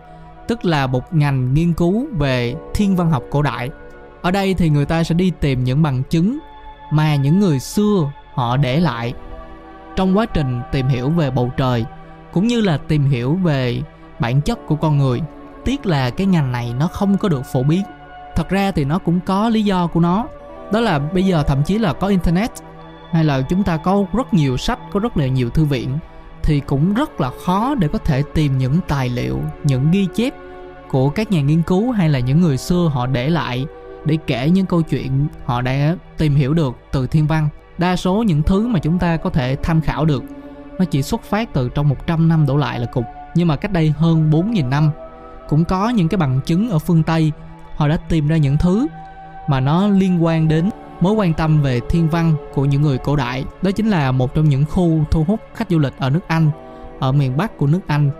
tức 0.48 0.64
là 0.64 0.86
một 0.86 1.14
ngành 1.14 1.54
nghiên 1.54 1.72
cứu 1.72 2.06
về 2.18 2.54
thiên 2.74 2.96
văn 2.96 3.10
học 3.10 3.22
cổ 3.30 3.42
đại. 3.42 3.70
Ở 4.22 4.30
đây 4.30 4.54
thì 4.54 4.68
người 4.68 4.86
ta 4.86 5.04
sẽ 5.04 5.14
đi 5.14 5.32
tìm 5.40 5.64
những 5.64 5.82
bằng 5.82 6.02
chứng 6.02 6.38
mà 6.90 7.16
những 7.16 7.40
người 7.40 7.58
xưa 7.58 8.12
họ 8.34 8.56
để 8.56 8.80
lại 8.80 9.14
trong 9.96 10.18
quá 10.18 10.26
trình 10.26 10.60
tìm 10.72 10.88
hiểu 10.88 11.10
về 11.10 11.30
bầu 11.30 11.50
trời, 11.56 11.84
cũng 12.32 12.46
như 12.46 12.60
là 12.60 12.76
tìm 12.76 13.04
hiểu 13.04 13.34
về 13.34 13.82
bản 14.18 14.40
chất 14.40 14.58
của 14.66 14.76
con 14.76 14.98
người. 14.98 15.20
Tiếc 15.64 15.86
là 15.86 16.10
cái 16.10 16.26
ngành 16.26 16.52
này 16.52 16.74
nó 16.78 16.86
không 16.86 17.18
có 17.18 17.28
được 17.28 17.42
phổ 17.52 17.62
biến. 17.62 17.82
Thật 18.36 18.48
ra 18.48 18.70
thì 18.70 18.84
nó 18.84 18.98
cũng 18.98 19.20
có 19.20 19.48
lý 19.48 19.62
do 19.62 19.86
của 19.86 20.00
nó. 20.00 20.26
Đó 20.72 20.80
là 20.80 20.98
bây 20.98 21.22
giờ 21.22 21.42
thậm 21.42 21.62
chí 21.62 21.78
là 21.78 21.92
có 21.92 22.06
internet, 22.06 22.50
hay 23.10 23.24
là 23.24 23.40
chúng 23.40 23.62
ta 23.62 23.76
có 23.76 24.04
rất 24.12 24.34
nhiều 24.34 24.56
sách, 24.56 24.78
có 24.92 25.00
rất 25.00 25.16
là 25.16 25.26
nhiều 25.26 25.50
thư 25.50 25.64
viện 25.64 25.98
thì 26.44 26.60
cũng 26.60 26.94
rất 26.94 27.20
là 27.20 27.30
khó 27.44 27.74
để 27.74 27.88
có 27.88 27.98
thể 27.98 28.22
tìm 28.34 28.58
những 28.58 28.80
tài 28.88 29.08
liệu, 29.08 29.40
những 29.64 29.90
ghi 29.90 30.06
chép 30.14 30.34
của 30.88 31.10
các 31.10 31.32
nhà 31.32 31.40
nghiên 31.40 31.62
cứu 31.62 31.90
hay 31.90 32.08
là 32.08 32.18
những 32.18 32.40
người 32.40 32.56
xưa 32.56 32.90
họ 32.94 33.06
để 33.06 33.30
lại 33.30 33.66
để 34.04 34.18
kể 34.26 34.50
những 34.50 34.66
câu 34.66 34.82
chuyện 34.82 35.26
họ 35.44 35.62
đã 35.62 35.96
tìm 36.18 36.34
hiểu 36.34 36.54
được 36.54 36.76
từ 36.92 37.06
thiên 37.06 37.26
văn. 37.26 37.48
Đa 37.78 37.96
số 37.96 38.22
những 38.22 38.42
thứ 38.42 38.66
mà 38.66 38.78
chúng 38.78 38.98
ta 38.98 39.16
có 39.16 39.30
thể 39.30 39.56
tham 39.62 39.80
khảo 39.80 40.04
được, 40.04 40.24
nó 40.78 40.84
chỉ 40.84 41.02
xuất 41.02 41.22
phát 41.22 41.52
từ 41.52 41.68
trong 41.68 41.88
100 41.88 42.28
năm 42.28 42.46
đổ 42.46 42.56
lại 42.56 42.80
là 42.80 42.86
cục. 42.86 43.04
Nhưng 43.34 43.48
mà 43.48 43.56
cách 43.56 43.72
đây 43.72 43.94
hơn 43.96 44.30
4.000 44.30 44.68
năm, 44.68 44.90
cũng 45.48 45.64
có 45.64 45.88
những 45.88 46.08
cái 46.08 46.18
bằng 46.18 46.40
chứng 46.46 46.70
ở 46.70 46.78
phương 46.78 47.02
Tây, 47.02 47.32
họ 47.76 47.88
đã 47.88 47.96
tìm 47.96 48.28
ra 48.28 48.36
những 48.36 48.56
thứ 48.56 48.86
mà 49.48 49.60
nó 49.60 49.88
liên 49.88 50.24
quan 50.24 50.48
đến 50.48 50.70
mối 51.04 51.12
quan 51.12 51.34
tâm 51.34 51.62
về 51.62 51.80
thiên 51.88 52.08
văn 52.08 52.34
của 52.54 52.64
những 52.64 52.82
người 52.82 52.98
cổ 52.98 53.16
đại, 53.16 53.44
đó 53.62 53.70
chính 53.70 53.90
là 53.90 54.12
một 54.12 54.34
trong 54.34 54.48
những 54.48 54.64
khu 54.70 55.04
thu 55.10 55.24
hút 55.24 55.40
khách 55.54 55.70
du 55.70 55.78
lịch 55.78 55.92
ở 55.98 56.10
nước 56.10 56.20
anh, 56.28 56.50
ở 57.00 57.12
miền 57.12 57.36
bắc 57.36 57.58
của 57.58 57.66
nước 57.66 57.80
anh. 57.86 58.10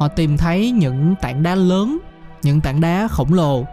Họ 0.00 0.08
tìm 0.08 0.36
thấy 0.36 0.70
những 0.70 1.14
tảng 1.22 1.42
đá 1.42 1.54
lớn, 1.54 1.98
những 2.42 2.60
tảng 2.60 2.80
đá 2.80 3.08
khổng 3.08 3.32
lồ 3.32 3.64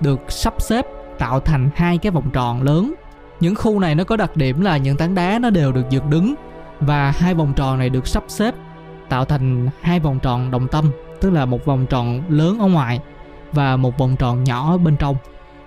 được 0.00 0.20
sắp 0.28 0.54
xếp 0.58 0.86
tạo 1.18 1.40
thành 1.40 1.70
hai 1.74 1.98
cái 1.98 2.12
vòng 2.12 2.30
tròn 2.32 2.62
lớn. 2.62 2.94
Những 3.40 3.54
khu 3.54 3.80
này 3.80 3.94
nó 3.94 4.04
có 4.04 4.16
đặc 4.16 4.36
điểm 4.36 4.60
là 4.60 4.76
những 4.76 4.96
tảng 4.96 5.14
đá 5.14 5.38
nó 5.38 5.50
đều 5.50 5.72
được 5.72 5.90
dựng 5.90 6.10
đứng 6.10 6.34
và 6.80 7.10
hai 7.10 7.34
vòng 7.34 7.52
tròn 7.56 7.78
này 7.78 7.90
được 7.90 8.06
sắp 8.06 8.24
xếp 8.28 8.54
tạo 9.08 9.24
thành 9.24 9.68
hai 9.80 10.00
vòng 10.00 10.18
tròn 10.18 10.50
đồng 10.50 10.68
tâm, 10.68 10.90
tức 11.20 11.30
là 11.30 11.44
một 11.44 11.64
vòng 11.64 11.86
tròn 11.86 12.22
lớn 12.28 12.58
ở 12.58 12.66
ngoài 12.66 13.00
và 13.52 13.76
một 13.76 13.98
vòng 13.98 14.16
tròn 14.16 14.44
nhỏ 14.44 14.70
ở 14.70 14.78
bên 14.78 14.96
trong 14.96 15.16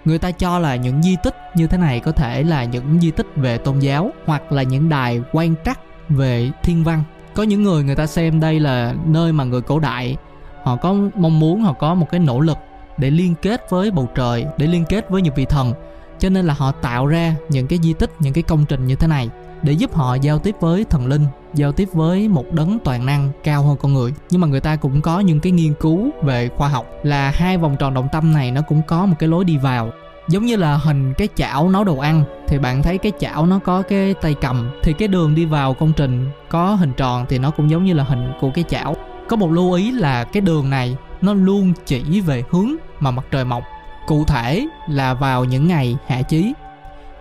người 0.05 0.17
ta 0.17 0.31
cho 0.31 0.59
là 0.59 0.75
những 0.75 1.03
di 1.03 1.15
tích 1.23 1.35
như 1.55 1.67
thế 1.67 1.77
này 1.77 1.99
có 1.99 2.11
thể 2.11 2.43
là 2.43 2.63
những 2.63 2.99
di 3.01 3.11
tích 3.11 3.27
về 3.35 3.57
tôn 3.57 3.79
giáo 3.79 4.11
hoặc 4.25 4.51
là 4.51 4.63
những 4.63 4.89
đài 4.89 5.21
quan 5.31 5.55
trắc 5.65 5.79
về 6.09 6.51
thiên 6.63 6.83
văn. 6.83 7.03
Có 7.33 7.43
những 7.43 7.63
người 7.63 7.83
người 7.83 7.95
ta 7.95 8.07
xem 8.07 8.39
đây 8.39 8.59
là 8.59 8.95
nơi 9.05 9.33
mà 9.33 9.43
người 9.43 9.61
cổ 9.61 9.79
đại, 9.79 10.17
họ 10.63 10.75
có 10.75 10.95
mong 11.15 11.39
muốn, 11.39 11.61
họ 11.61 11.73
có 11.73 11.93
một 11.93 12.09
cái 12.11 12.19
nỗ 12.19 12.39
lực 12.39 12.57
để 12.97 13.09
liên 13.09 13.35
kết 13.41 13.69
với 13.69 13.91
bầu 13.91 14.09
trời, 14.15 14.45
để 14.57 14.67
liên 14.67 14.85
kết 14.89 15.09
với 15.09 15.21
những 15.21 15.33
vị 15.33 15.45
thần. 15.45 15.73
Cho 16.19 16.29
nên 16.29 16.45
là 16.45 16.53
họ 16.53 16.71
tạo 16.71 17.07
ra 17.07 17.35
những 17.49 17.67
cái 17.67 17.79
di 17.83 17.93
tích, 17.93 18.11
những 18.19 18.33
cái 18.33 18.43
công 18.43 18.65
trình 18.65 18.87
như 18.87 18.95
thế 18.95 19.07
này 19.07 19.29
để 19.65 19.73
giúp 19.73 19.95
họ 19.95 20.15
giao 20.15 20.39
tiếp 20.39 20.55
với 20.59 20.83
thần 20.83 21.07
linh, 21.07 21.25
giao 21.53 21.71
tiếp 21.71 21.89
với 21.93 22.27
một 22.27 22.51
đấng 22.51 22.79
toàn 22.79 23.05
năng 23.05 23.29
cao 23.43 23.63
hơn 23.63 23.77
con 23.77 23.93
người. 23.93 24.13
Nhưng 24.29 24.41
mà 24.41 24.47
người 24.47 24.59
ta 24.59 24.75
cũng 24.75 25.01
có 25.01 25.19
những 25.19 25.39
cái 25.39 25.51
nghiên 25.51 25.73
cứu 25.73 26.09
về 26.23 26.49
khoa 26.55 26.67
học 26.67 26.85
là 27.03 27.31
hai 27.35 27.57
vòng 27.57 27.75
tròn 27.79 27.93
động 27.93 28.07
tâm 28.11 28.33
này 28.33 28.51
nó 28.51 28.61
cũng 28.61 28.81
có 28.87 29.05
một 29.05 29.15
cái 29.19 29.29
lối 29.29 29.45
đi 29.45 29.57
vào. 29.57 29.91
Giống 30.29 30.45
như 30.45 30.55
là 30.55 30.77
hình 30.77 31.13
cái 31.13 31.27
chảo 31.35 31.69
nấu 31.69 31.83
đồ 31.83 31.97
ăn, 31.97 32.23
thì 32.47 32.59
bạn 32.59 32.83
thấy 32.83 32.97
cái 32.97 33.11
chảo 33.19 33.45
nó 33.45 33.59
có 33.59 33.81
cái 33.81 34.13
tay 34.13 34.35
cầm, 34.41 34.71
thì 34.83 34.93
cái 34.93 35.07
đường 35.07 35.35
đi 35.35 35.45
vào 35.45 35.73
công 35.73 35.93
trình 35.93 36.29
có 36.49 36.75
hình 36.75 36.93
tròn 36.97 37.25
thì 37.29 37.37
nó 37.37 37.51
cũng 37.51 37.69
giống 37.69 37.85
như 37.85 37.93
là 37.93 38.03
hình 38.03 38.31
của 38.41 38.51
cái 38.55 38.63
chảo. 38.69 38.95
Có 39.29 39.35
một 39.35 39.51
lưu 39.51 39.73
ý 39.73 39.91
là 39.91 40.23
cái 40.23 40.41
đường 40.41 40.69
này 40.69 40.97
nó 41.21 41.33
luôn 41.33 41.73
chỉ 41.85 42.21
về 42.21 42.43
hướng 42.49 42.75
mà 42.99 43.11
mặt 43.11 43.25
trời 43.31 43.45
mọc, 43.45 43.63
cụ 44.07 44.23
thể 44.23 44.67
là 44.89 45.13
vào 45.13 45.45
những 45.45 45.67
ngày 45.67 45.97
hạ 46.07 46.21
chí 46.21 46.53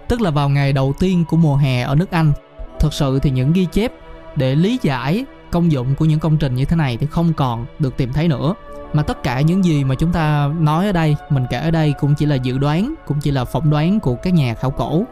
tức 0.09 0.21
là 0.21 0.31
vào 0.31 0.49
ngày 0.49 0.73
đầu 0.73 0.95
tiên 0.99 1.25
của 1.29 1.37
mùa 1.37 1.57
hè 1.57 1.83
ở 1.83 1.95
nước 1.95 2.11
Anh. 2.11 2.33
Thực 2.81 2.93
sự 2.93 3.19
thì 3.19 3.31
những 3.31 3.53
ghi 3.53 3.65
chép 3.65 3.93
để 4.37 4.55
lý 4.55 4.79
giải 4.83 5.25
công 5.51 5.73
dụng 5.73 5.95
của 5.95 6.05
những 6.05 6.21
công 6.21 6.37
trình 6.37 6.55
như 6.55 6.65
thế 6.65 6.77
này 6.77 6.97
thì 6.97 7.07
không 7.07 7.33
còn 7.33 7.67
được 7.79 7.97
tìm 7.97 8.13
thấy 8.13 8.29
nữa. 8.29 8.55
Mà 8.93 9.03
tất 9.03 9.23
cả 9.23 9.41
những 9.41 9.65
gì 9.65 9.85
mà 9.85 9.95
chúng 9.95 10.13
ta 10.13 10.51
nói 10.61 10.87
ở 10.87 10.93
đây, 10.93 11.17
mình 11.31 11.47
kể 11.51 11.59
ở 11.59 11.71
đây 11.71 11.95
cũng 12.01 12.15
chỉ 12.15 12.27
là 12.27 12.35
dự 12.35 12.59
đoán, 12.59 12.95
cũng 13.07 13.21
chỉ 13.21 13.31
là 13.31 13.45
phỏng 13.45 13.71
đoán 13.71 14.01
của 14.01 14.15
các 14.15 14.35
nhà 14.35 14.55
khảo 14.55 14.71
cổ. 14.71 15.05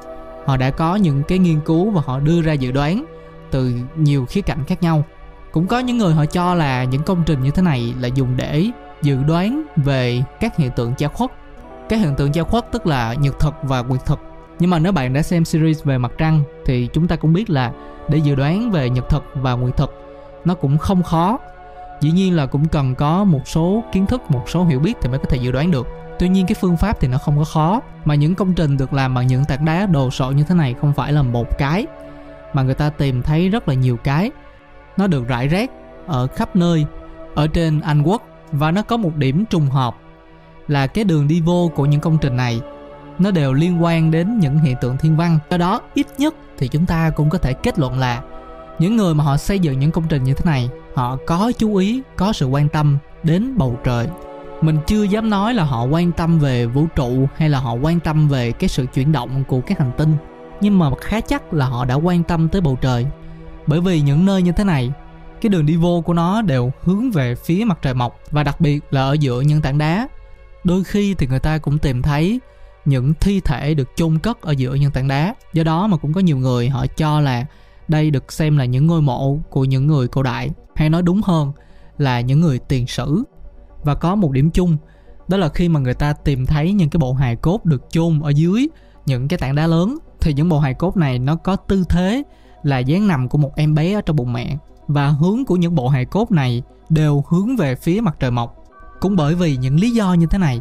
Họ 0.47 0.57
đã 0.57 0.71
có 0.71 0.97
những 0.97 1.23
cái 1.23 1.39
nghiên 1.39 1.61
cứu 1.61 1.91
và 1.91 2.03
họ 2.07 2.21
đưa 2.21 2.43
ra 2.43 2.53
dự 2.53 2.73
đoán 2.73 3.05
từ 3.51 3.73
nhiều 3.97 4.27
khía 4.27 4.41
cạnh 4.41 4.65
khác 4.65 4.83
nhau. 4.83 5.05
Cũng 5.53 5.67
có 5.67 5.79
những 5.79 5.99
người 5.99 6.15
họ 6.15 6.27
cho 6.27 6.55
là 6.55 6.85
những 6.85 7.03
công 7.03 7.23
trình 7.27 7.43
như 7.43 7.51
thế 7.51 7.63
này 7.63 7.95
là 8.01 8.09
dùng 8.09 8.37
để 8.37 8.67
dự 9.03 9.23
đoán 9.23 9.63
về 9.77 10.23
các 10.41 10.57
hiện 10.57 10.71
tượng 10.77 10.95
che 10.95 11.09
khuất. 11.09 11.31
Các 11.89 11.97
hiện 11.97 12.15
tượng 12.15 12.33
che 12.33 12.43
khuất 12.43 12.73
tức 12.73 12.87
là 12.87 13.15
nhật 13.15 13.41
thực 13.41 13.55
và 13.63 13.83
quyệt 13.83 14.07
thực 14.07 14.19
nhưng 14.59 14.71
mà 14.71 14.79
nếu 14.79 14.93
bạn 14.93 15.13
đã 15.13 15.23
xem 15.23 15.45
series 15.45 15.85
về 15.85 15.99
mặt 15.99 16.13
trăng, 16.19 16.43
thì 16.67 16.89
chúng 16.93 17.09
ta 17.09 17.17
cũng 17.17 17.33
biết 17.33 17.51
là 17.51 17.73
để 18.09 18.19
dự 18.19 18.35
đoán 18.35 18.71
về 18.71 18.91
nhật 18.91 19.09
thực 19.09 19.25
và 19.35 19.53
nguyệt 19.53 19.77
thực, 19.77 19.95
nó 20.45 20.55
cũng 20.55 20.79
không 20.79 21.03
khó. 21.03 21.39
Dĩ 22.01 22.11
nhiên 22.11 22.37
là 22.37 22.47
cũng 22.47 22.69
cần 22.69 22.95
có 22.95 23.25
một 23.25 23.49
số 23.49 23.85
kiến 23.93 24.07
thức, 24.07 24.31
một 24.31 24.49
số 24.49 24.65
hiểu 24.65 24.81
biết 24.81 24.95
thì 25.01 25.09
mới 25.09 25.19
có 25.19 25.25
thể 25.25 25.37
dự 25.37 25.53
đoán 25.53 25.71
được. 25.71 25.87
Tuy 26.19 26.29
nhiên 26.29 26.47
cái 26.47 26.57
phương 26.61 26.77
pháp 26.77 27.01
thì 27.01 27.09
nó 27.09 27.19
không 27.19 27.39
có 27.39 27.45
khó, 27.45 27.81
mà 28.05 28.15
những 28.15 28.35
công 28.35 28.53
trình 28.53 28.77
được 28.77 28.93
làm 28.93 29.15
bằng 29.15 29.27
những 29.27 29.45
tảng 29.45 29.65
đá 29.65 29.87
đồ 29.87 30.11
sộ 30.11 30.31
như 30.31 30.45
thế 30.45 30.55
này 30.55 30.75
không 30.81 30.93
phải 30.93 31.13
là 31.13 31.23
một 31.23 31.59
cái, 31.59 31.87
mà 32.53 32.63
người 32.63 32.75
ta 32.75 32.91
tìm 32.91 33.23
thấy 33.23 33.49
rất 33.49 33.69
là 33.69 33.75
nhiều 33.75 33.97
cái. 33.97 34.31
Nó 34.97 35.07
được 35.07 35.29
rải 35.29 35.49
rác 35.49 35.71
ở 36.07 36.27
khắp 36.27 36.57
nơi, 36.57 36.85
ở 37.35 37.47
trên 37.47 37.81
anh 37.81 38.03
quốc, 38.03 38.23
và 38.53 38.71
nó 38.71 38.83
có 38.83 38.97
một 38.97 39.17
điểm 39.17 39.45
trùng 39.45 39.67
hợp 39.67 39.95
là 40.69 40.87
cái 40.87 41.05
đường 41.05 41.29
đi 41.29 41.41
vô 41.41 41.71
của 41.75 41.87
những 41.87 42.01
công 42.01 42.19
trình 42.19 42.37
này 42.37 42.61
nó 43.23 43.31
đều 43.31 43.53
liên 43.53 43.83
quan 43.83 44.11
đến 44.11 44.39
những 44.39 44.59
hiện 44.59 44.77
tượng 44.81 44.97
thiên 44.97 45.17
văn. 45.17 45.39
Do 45.51 45.57
đó, 45.57 45.81
ít 45.95 46.07
nhất 46.19 46.35
thì 46.59 46.69
chúng 46.69 46.87
ta 46.87 47.11
cũng 47.11 47.31
có 47.31 47.39
thể 47.39 47.53
kết 47.53 47.79
luận 47.79 47.99
là 47.99 48.23
những 48.79 48.97
người 48.97 49.15
mà 49.15 49.25
họ 49.25 49.37
xây 49.37 49.59
dựng 49.59 49.79
những 49.79 49.91
công 49.91 50.05
trình 50.09 50.25
như 50.25 50.35
thế 50.35 50.43
này, 50.45 50.69
họ 50.95 51.19
có 51.27 51.53
chú 51.59 51.77
ý, 51.77 52.03
có 52.17 52.33
sự 52.33 52.47
quan 52.47 52.69
tâm 52.69 52.99
đến 53.23 53.59
bầu 53.59 53.79
trời. 53.85 54.07
Mình 54.61 54.79
chưa 54.87 55.03
dám 55.03 55.31
nói 55.31 55.55
là 55.55 55.65
họ 55.65 55.85
quan 55.85 56.13
tâm 56.13 56.39
về 56.39 56.67
vũ 56.67 56.87
trụ 56.97 57.29
hay 57.37 57.49
là 57.49 57.59
họ 57.59 57.75
quan 57.75 58.01
tâm 58.01 58.29
về 58.29 58.53
cái 58.53 58.69
sự 58.69 58.87
chuyển 58.95 59.13
động 59.13 59.45
của 59.49 59.61
các 59.61 59.79
hành 59.79 59.93
tinh, 59.97 60.17
nhưng 60.61 60.79
mà 60.79 60.91
khá 61.01 61.21
chắc 61.21 61.55
là 61.55 61.67
họ 61.67 61.85
đã 61.85 61.95
quan 61.95 62.23
tâm 62.23 62.49
tới 62.49 62.61
bầu 62.61 62.79
trời. 62.81 63.07
Bởi 63.67 63.81
vì 63.81 64.01
những 64.01 64.27
nơi 64.27 64.43
như 64.43 64.53
thế 64.53 64.65
này, 64.65 64.93
cái 65.41 65.51
đường 65.51 65.67
đi 65.67 65.77
vô 65.77 66.01
của 66.01 66.15
nó 66.15 66.43
đều 66.43 66.73
hướng 66.83 67.11
về 67.11 67.35
phía 67.35 67.65
mặt 67.67 67.79
trời 67.83 67.95
mọc, 67.95 68.19
và 68.31 68.43
đặc 68.43 68.61
biệt 68.61 68.81
là 68.91 69.03
ở 69.03 69.13
giữa 69.13 69.41
những 69.41 69.63
tảng 69.63 69.79
đá. 69.79 70.09
Đôi 70.65 70.85
khi 70.85 71.15
thì 71.15 71.27
người 71.27 71.41
ta 71.41 71.59
cũng 71.59 71.79
tìm 71.79 72.03
thấy 72.03 72.41
những 72.85 73.15
thi 73.21 73.41
thể 73.41 73.75
được 73.75 73.89
chôn 73.97 74.19
cất 74.19 74.43
ở 74.43 74.53
giữa 74.53 74.75
những 74.75 74.91
tảng 74.91 75.09
đá. 75.09 75.35
Do 75.53 75.65
đó 75.65 75.87
mà 75.87 75.97
cũng 75.97 76.13
có 76.13 76.21
nhiều 76.21 76.39
người 76.39 76.69
họ 76.69 76.87
cho 76.87 77.21
là 77.21 77.47
đây 77.89 78.11
được 78.11 78.33
xem 78.33 78.57
là 78.57 78.65
những 78.65 78.87
ngôi 78.87 79.03
mộ 79.03 79.39
của 79.51 79.65
những 79.65 79.87
người 79.87 80.09
cổ 80.09 80.23
đại. 80.23 80.51
Hay 80.75 80.91
nói 80.91 81.03
đúng 81.03 81.21
hơn 81.25 81.53
là 81.99 82.21
những 82.21 82.41
người 82.41 82.59
tiền 82.59 82.87
sử. 82.87 83.23
Và 83.85 83.95
có 83.95 84.15
một 84.15 84.33
điểm 84.33 84.51
chung, 84.51 84.77
đó 85.29 85.37
là 85.37 85.49
khi 85.49 85.69
mà 85.69 85.81
người 85.81 85.95
ta 85.95 86.13
tìm 86.13 86.47
thấy 86.47 86.73
những 86.73 86.91
cái 86.91 86.99
bộ 86.99 87.13
hài 87.13 87.37
cốt 87.37 87.65
được 87.65 87.83
chôn 87.91 88.21
ở 88.21 88.31
dưới 88.31 88.69
những 89.07 89.29
cái 89.29 89.39
tảng 89.39 89.55
đá 89.55 89.67
lớn, 89.67 89.99
thì 90.21 90.35
những 90.35 90.49
bộ 90.49 90.59
hài 90.59 90.75
cốt 90.75 90.97
này 90.97 91.19
nó 91.19 91.37
có 91.37 91.57
tư 91.57 91.85
thế 91.89 92.23
là 92.63 92.79
dáng 92.79 93.09
nằm 93.09 93.29
của 93.29 93.39
một 93.39 93.57
em 93.57 93.75
bé 93.75 93.93
ở 93.93 94.01
trong 94.01 94.17
bụng 94.17 94.33
mẹ. 94.33 94.57
Và 94.89 95.09
hướng 95.09 95.45
của 95.45 95.57
những 95.57 95.75
bộ 95.75 95.89
hài 95.89 96.05
cốt 96.05 96.31
này 96.31 96.63
đều 96.89 97.25
hướng 97.29 97.57
về 97.57 97.75
phía 97.75 98.01
mặt 98.01 98.17
trời 98.21 98.31
mọc. 98.31 98.57
Cũng 99.01 99.17
bởi 99.17 99.35
vì 99.35 99.57
những 99.57 99.81
lý 99.81 99.91
do 99.91 100.15
như 100.15 100.27
thế 100.27 100.39
này 100.39 100.61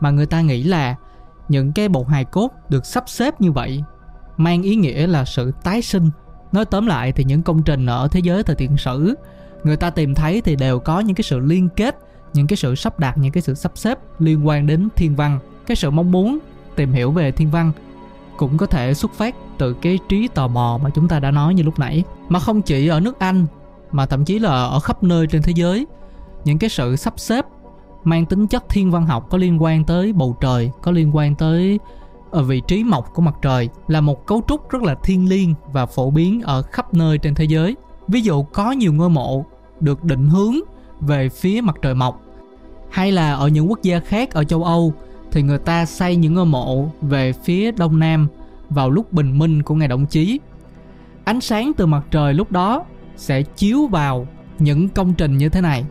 mà 0.00 0.10
người 0.10 0.26
ta 0.26 0.40
nghĩ 0.40 0.62
là 0.62 0.96
những 1.48 1.72
cái 1.72 1.88
bộ 1.88 2.04
hài 2.04 2.24
cốt 2.24 2.50
được 2.68 2.86
sắp 2.86 3.04
xếp 3.06 3.40
như 3.40 3.52
vậy, 3.52 3.84
mang 4.36 4.62
ý 4.62 4.76
nghĩa 4.76 5.06
là 5.06 5.24
sự 5.24 5.52
tái 5.62 5.82
sinh. 5.82 6.10
Nói 6.52 6.64
tóm 6.64 6.86
lại 6.86 7.12
thì 7.12 7.24
những 7.24 7.42
công 7.42 7.62
trình 7.62 7.86
ở 7.86 8.08
thế 8.08 8.20
giới 8.20 8.42
thời 8.42 8.56
tiền 8.56 8.76
sử, 8.76 9.14
người 9.64 9.76
ta 9.76 9.90
tìm 9.90 10.14
thấy 10.14 10.40
thì 10.40 10.56
đều 10.56 10.78
có 10.78 11.00
những 11.00 11.14
cái 11.14 11.24
sự 11.24 11.38
liên 11.38 11.68
kết, 11.68 11.98
những 12.34 12.46
cái 12.46 12.56
sự 12.56 12.74
sắp 12.74 12.98
đặt, 12.98 13.18
những 13.18 13.32
cái 13.32 13.42
sự 13.42 13.54
sắp 13.54 13.72
xếp 13.74 13.98
liên 14.18 14.46
quan 14.46 14.66
đến 14.66 14.88
thiên 14.96 15.16
văn. 15.16 15.38
Cái 15.66 15.76
sự 15.76 15.90
mong 15.90 16.10
muốn 16.10 16.38
tìm 16.76 16.92
hiểu 16.92 17.10
về 17.10 17.32
thiên 17.32 17.50
văn 17.50 17.72
cũng 18.36 18.56
có 18.58 18.66
thể 18.66 18.94
xuất 18.94 19.14
phát 19.14 19.34
từ 19.58 19.74
cái 19.74 19.98
trí 20.08 20.28
tò 20.28 20.48
mò 20.48 20.78
mà 20.82 20.90
chúng 20.90 21.08
ta 21.08 21.20
đã 21.20 21.30
nói 21.30 21.54
như 21.54 21.62
lúc 21.62 21.78
nãy. 21.78 22.04
Mà 22.28 22.38
không 22.38 22.62
chỉ 22.62 22.88
ở 22.88 23.00
nước 23.00 23.18
anh, 23.18 23.46
mà 23.92 24.06
thậm 24.06 24.24
chí 24.24 24.38
là 24.38 24.50
ở 24.50 24.80
khắp 24.80 25.02
nơi 25.02 25.26
trên 25.26 25.42
thế 25.42 25.52
giới, 25.56 25.86
những 26.44 26.58
cái 26.58 26.70
sự 26.70 26.96
sắp 26.96 27.14
xếp 27.16 27.44
mang 28.04 28.26
tính 28.26 28.46
chất 28.46 28.68
thiên 28.68 28.90
văn 28.90 29.06
học 29.06 29.26
có 29.30 29.38
liên 29.38 29.62
quan 29.62 29.84
tới 29.84 30.12
bầu 30.12 30.36
trời, 30.40 30.70
có 30.82 30.92
liên 30.92 31.16
quan 31.16 31.34
tới 31.34 31.80
ở 32.30 32.42
vị 32.42 32.62
trí 32.66 32.84
mọc 32.84 33.14
của 33.14 33.22
mặt 33.22 33.34
trời 33.42 33.68
là 33.88 34.00
một 34.00 34.26
cấu 34.26 34.42
trúc 34.48 34.70
rất 34.70 34.82
là 34.82 34.94
thiên 34.94 35.28
liêng 35.28 35.54
và 35.72 35.86
phổ 35.86 36.10
biến 36.10 36.40
ở 36.40 36.62
khắp 36.62 36.94
nơi 36.94 37.18
trên 37.18 37.34
thế 37.34 37.44
giới. 37.44 37.76
Ví 38.08 38.20
dụ, 38.20 38.42
có 38.42 38.72
nhiều 38.72 38.92
ngôi 38.92 39.10
mộ 39.10 39.44
được 39.80 40.04
định 40.04 40.28
hướng 40.28 40.54
về 41.00 41.28
phía 41.28 41.60
mặt 41.60 41.76
trời 41.82 41.94
mọc, 41.94 42.20
hay 42.90 43.12
là 43.12 43.34
ở 43.34 43.48
những 43.48 43.70
quốc 43.70 43.82
gia 43.82 44.00
khác 44.00 44.30
ở 44.30 44.44
châu 44.44 44.64
âu 44.64 44.94
thì 45.32 45.42
người 45.42 45.58
ta 45.58 45.86
xây 45.86 46.16
những 46.16 46.34
ngôi 46.34 46.46
mộ 46.46 46.88
về 47.02 47.32
phía 47.32 47.72
đông 47.72 47.98
nam 47.98 48.28
vào 48.70 48.90
lúc 48.90 49.12
bình 49.12 49.38
minh 49.38 49.62
của 49.62 49.74
ngày 49.74 49.88
động 49.88 50.06
chí. 50.06 50.40
Ánh 51.24 51.40
sáng 51.40 51.72
từ 51.76 51.86
mặt 51.86 52.04
trời 52.10 52.34
lúc 52.34 52.52
đó 52.52 52.84
sẽ 53.16 53.42
chiếu 53.42 53.86
vào 53.86 54.26
những 54.58 54.88
công 54.88 55.14
trình 55.14 55.38
như 55.38 55.48
thế 55.48 55.60
này 55.60 55.84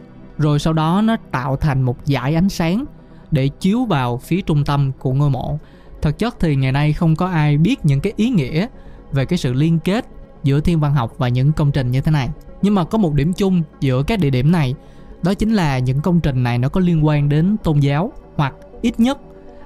rồi 0.44 0.60
sau 0.60 0.74
đó 0.74 1.02
nó 1.04 1.16
tạo 1.32 1.56
thành 1.56 1.82
một 1.82 1.98
dải 2.04 2.36
ánh 2.36 2.50
sáng 2.50 2.86
để 3.32 3.48
chiếu 3.48 3.86
vào 3.86 4.18
phía 4.18 4.42
trung 4.42 4.66
tâm 4.66 4.92
của 5.00 5.14
ngôi 5.14 5.30
mộ. 5.30 5.60
Thực 6.02 6.18
chất 6.20 6.40
thì 6.40 6.56
ngày 6.56 6.72
nay 6.72 6.94
không 6.94 7.16
có 7.16 7.28
ai 7.28 7.58
biết 7.58 7.86
những 7.86 8.02
cái 8.02 8.14
ý 8.16 8.30
nghĩa 8.30 8.68
về 9.12 9.26
cái 9.26 9.38
sự 9.38 9.54
liên 9.54 9.80
kết 9.80 10.06
giữa 10.44 10.60
thiên 10.60 10.80
văn 10.80 10.94
học 10.94 11.14
và 11.18 11.28
những 11.28 11.52
công 11.52 11.72
trình 11.72 11.92
như 11.92 12.02
thế 12.02 12.12
này. 12.12 12.30
Nhưng 12.62 12.76
mà 12.76 12.84
có 12.84 12.98
một 12.98 13.14
điểm 13.14 13.34
chung 13.34 13.64
giữa 13.80 14.04
các 14.04 14.20
địa 14.20 14.30
điểm 14.30 14.52
này, 14.52 14.76
đó 15.24 15.34
chính 15.34 15.54
là 15.54 15.80
những 15.80 16.02
công 16.02 16.20
trình 16.20 16.44
này 16.44 16.58
nó 16.58 16.70
có 16.70 16.82
liên 16.82 17.06
quan 17.06 17.30
đến 17.30 17.58
tôn 17.64 17.80
giáo, 17.80 18.12
hoặc 18.36 18.54
ít 18.82 19.00
nhất 19.00 19.20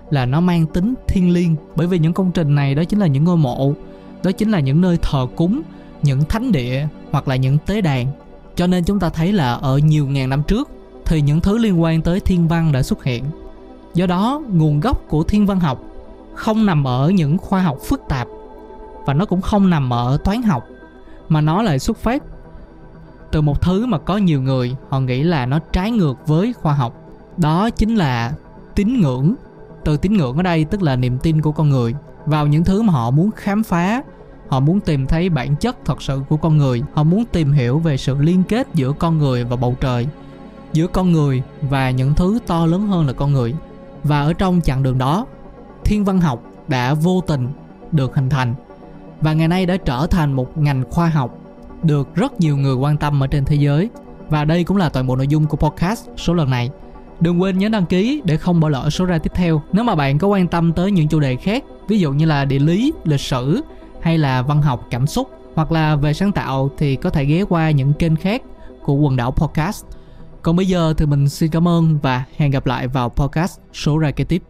là 0.10 0.26
nó 0.26 0.42
mang 0.42 0.66
tính 0.66 0.94
thiêng 1.08 1.34
liêng. 1.34 1.56
Bởi 1.76 1.88
vì 1.88 2.00
những 2.00 2.14
công 2.14 2.32
trình 2.32 2.56
này 2.56 2.76
đó 2.76 2.84
chính 2.84 3.00
là 3.00 3.08
những 3.08 3.24
ngôi 3.24 3.38
mộ, 3.38 3.74
đó 4.24 4.32
chính 4.32 4.52
là 4.52 4.60
những 4.60 4.82
nơi 4.82 4.98
thờ 5.02 5.28
cúng, 5.36 5.62
những 6.02 6.24
thánh 6.24 6.52
địa, 6.52 6.88
hoặc 7.12 7.28
là 7.28 7.36
những 7.36 7.58
tế 7.66 7.82
đàn 7.82 8.08
cho 8.58 8.68
nên 8.68 8.84
chúng 8.84 9.00
ta 9.00 9.10
thấy 9.10 9.34
là 9.34 9.54
ở 9.54 9.78
nhiều 9.78 10.08
ngàn 10.08 10.30
năm 10.30 10.44
trước, 10.44 10.70
thì 11.06 11.22
những 11.22 11.42
thứ 11.42 11.58
liên 11.58 11.82
quan 11.82 12.02
tới 12.02 12.20
thiên 12.20 12.48
văn 12.48 12.72
đã 12.72 12.84
xuất 12.84 13.04
hiện. 13.04 13.24
Do 13.94 14.06
đó, 14.06 14.42
nguồn 14.50 14.80
gốc 14.80 15.02
của 15.08 15.24
thiên 15.24 15.46
văn 15.46 15.60
học 15.60 15.84
không 16.34 16.66
nằm 16.66 16.88
ở 16.88 17.10
những 17.10 17.38
khoa 17.38 17.62
học 17.62 17.78
phức 17.86 18.02
tạp, 18.10 18.28
và 19.06 19.14
nó 19.14 19.26
cũng 19.26 19.42
không 19.42 19.70
nằm 19.70 19.94
ở 19.94 20.18
toán 20.24 20.42
học, 20.42 20.64
mà 21.30 21.42
nó 21.42 21.62
lại 21.62 21.80
xuất 21.80 21.98
phát 21.98 22.24
từ 23.32 23.42
một 23.42 23.62
thứ 23.62 23.86
mà 23.86 23.98
có 23.98 24.18
nhiều 24.18 24.42
người 24.42 24.76
họ 24.90 25.00
nghĩ 25.00 25.24
là 25.24 25.46
nó 25.46 25.60
trái 25.60 25.92
ngược 25.92 26.28
với 26.28 26.54
khoa 26.54 26.74
học. 26.74 26.94
Đó 27.38 27.70
chính 27.70 27.96
là 27.96 28.34
tín 28.76 29.02
ngưỡng. 29.02 29.36
Từ 29.86 29.98
tín 29.98 30.14
ngưỡng 30.14 30.38
ở 30.38 30.44
đây 30.44 30.66
tức 30.66 30.82
là 30.82 30.96
niềm 30.96 31.18
tin 31.18 31.42
của 31.42 31.52
con 31.52 31.70
người 31.70 31.96
vào 32.26 32.48
những 32.48 32.64
thứ 32.64 32.82
mà 32.82 32.94
họ 32.94 33.12
muốn 33.12 33.32
khám 33.36 33.64
phá 33.64 34.04
họ 34.50 34.60
muốn 34.60 34.80
tìm 34.80 35.08
thấy 35.08 35.30
bản 35.30 35.56
chất 35.56 35.78
thật 35.86 36.02
sự 36.02 36.22
của 36.30 36.38
con 36.38 36.58
người. 36.58 36.84
Họ 36.94 37.04
muốn 37.04 37.26
tìm 37.26 37.52
hiểu 37.52 37.80
về 37.80 37.98
sự 37.98 38.18
liên 38.20 38.44
kết 38.44 38.68
giữa 38.74 38.92
con 38.92 39.18
người 39.18 39.44
và 39.44 39.56
bầu 39.56 39.76
trời. 39.82 40.08
Giữa 40.74 40.88
con 40.88 41.12
người 41.12 41.42
và 41.62 41.92
những 41.92 42.14
thứ 42.14 42.40
to 42.48 42.66
lớn 42.66 42.88
hơn 42.88 43.08
là 43.08 43.14
con 43.14 43.34
người. 43.34 43.54
Và 44.04 44.22
ở 44.22 44.34
trong 44.34 44.62
chặng 44.62 44.84
đường 44.84 44.98
đó, 44.98 45.26
thiên 45.86 46.06
văn 46.06 46.22
học 46.22 46.44
đã 46.68 46.94
vô 46.94 47.22
tình 47.28 47.48
được 47.92 48.16
hình 48.16 48.30
thành. 48.30 48.56
Và 49.22 49.34
ngày 49.34 49.48
nay 49.48 49.66
đã 49.66 49.78
trở 49.78 50.08
thành 50.08 50.34
một 50.34 50.58
ngành 50.58 50.84
khoa 50.90 51.08
học 51.08 51.38
được 51.84 52.16
rất 52.16 52.40
nhiều 52.40 52.58
người 52.58 52.76
quan 52.76 52.98
tâm 52.98 53.24
ở 53.24 53.28
trên 53.28 53.46
thế 53.46 53.56
giới. 53.56 53.90
Và 54.30 54.46
đây 54.46 54.64
cũng 54.64 54.78
là 54.78 54.90
toàn 54.90 55.08
bộ 55.08 55.16
nội 55.16 55.28
dung 55.28 55.46
của 55.46 55.58
podcast 55.58 56.08
số 56.18 56.34
lần 56.34 56.50
này. 56.50 56.70
Đừng 57.20 57.42
quên 57.42 57.58
nhấn 57.58 57.72
đăng 57.72 57.86
ký 57.86 58.22
để 58.26 58.38
không 58.38 58.60
bỏ 58.60 58.70
lỡ 58.70 58.90
số 58.90 59.06
ra 59.06 59.18
tiếp 59.18 59.32
theo. 59.36 59.62
Nếu 59.72 59.84
mà 59.84 59.96
bạn 59.96 60.18
có 60.18 60.28
quan 60.28 60.48
tâm 60.48 60.74
tới 60.74 60.92
những 60.92 61.08
chủ 61.08 61.20
đề 61.20 61.36
khác, 61.36 61.64
ví 61.88 62.00
dụ 62.00 62.12
như 62.12 62.26
là 62.26 62.46
địa 62.46 62.60
lý, 62.60 62.94
lịch 63.04 63.20
sử 63.20 63.62
hay 64.08 64.18
là 64.18 64.42
văn 64.42 64.62
học 64.62 64.88
cảm 64.90 65.08
xúc, 65.08 65.30
hoặc 65.56 65.72
là 65.72 65.96
về 65.96 66.14
sáng 66.14 66.32
tạo 66.32 66.70
thì 66.78 66.96
có 66.96 67.10
thể 67.10 67.26
ghé 67.26 67.44
qua 67.50 67.72
những 67.72 67.94
kênh 67.94 68.16
khác 68.16 68.42
của 68.84 68.94
quần 68.94 69.16
đảo 69.16 69.32
podcast. 69.32 69.86
Còn 70.42 70.56
bây 70.56 70.68
giờ 70.68 70.94
thì 70.98 71.06
mình 71.06 71.30
xin 71.30 71.52
cảm 71.52 71.68
ơn 71.68 72.00
và 72.02 72.24
hẹn 72.38 72.52
gặp 72.52 72.66
lại 72.66 72.88
vào 72.88 73.10
podcast 73.10 73.60
số 73.74 73.98
ra 73.98 74.12
kế 74.12 74.24
tiếp. 74.24 74.44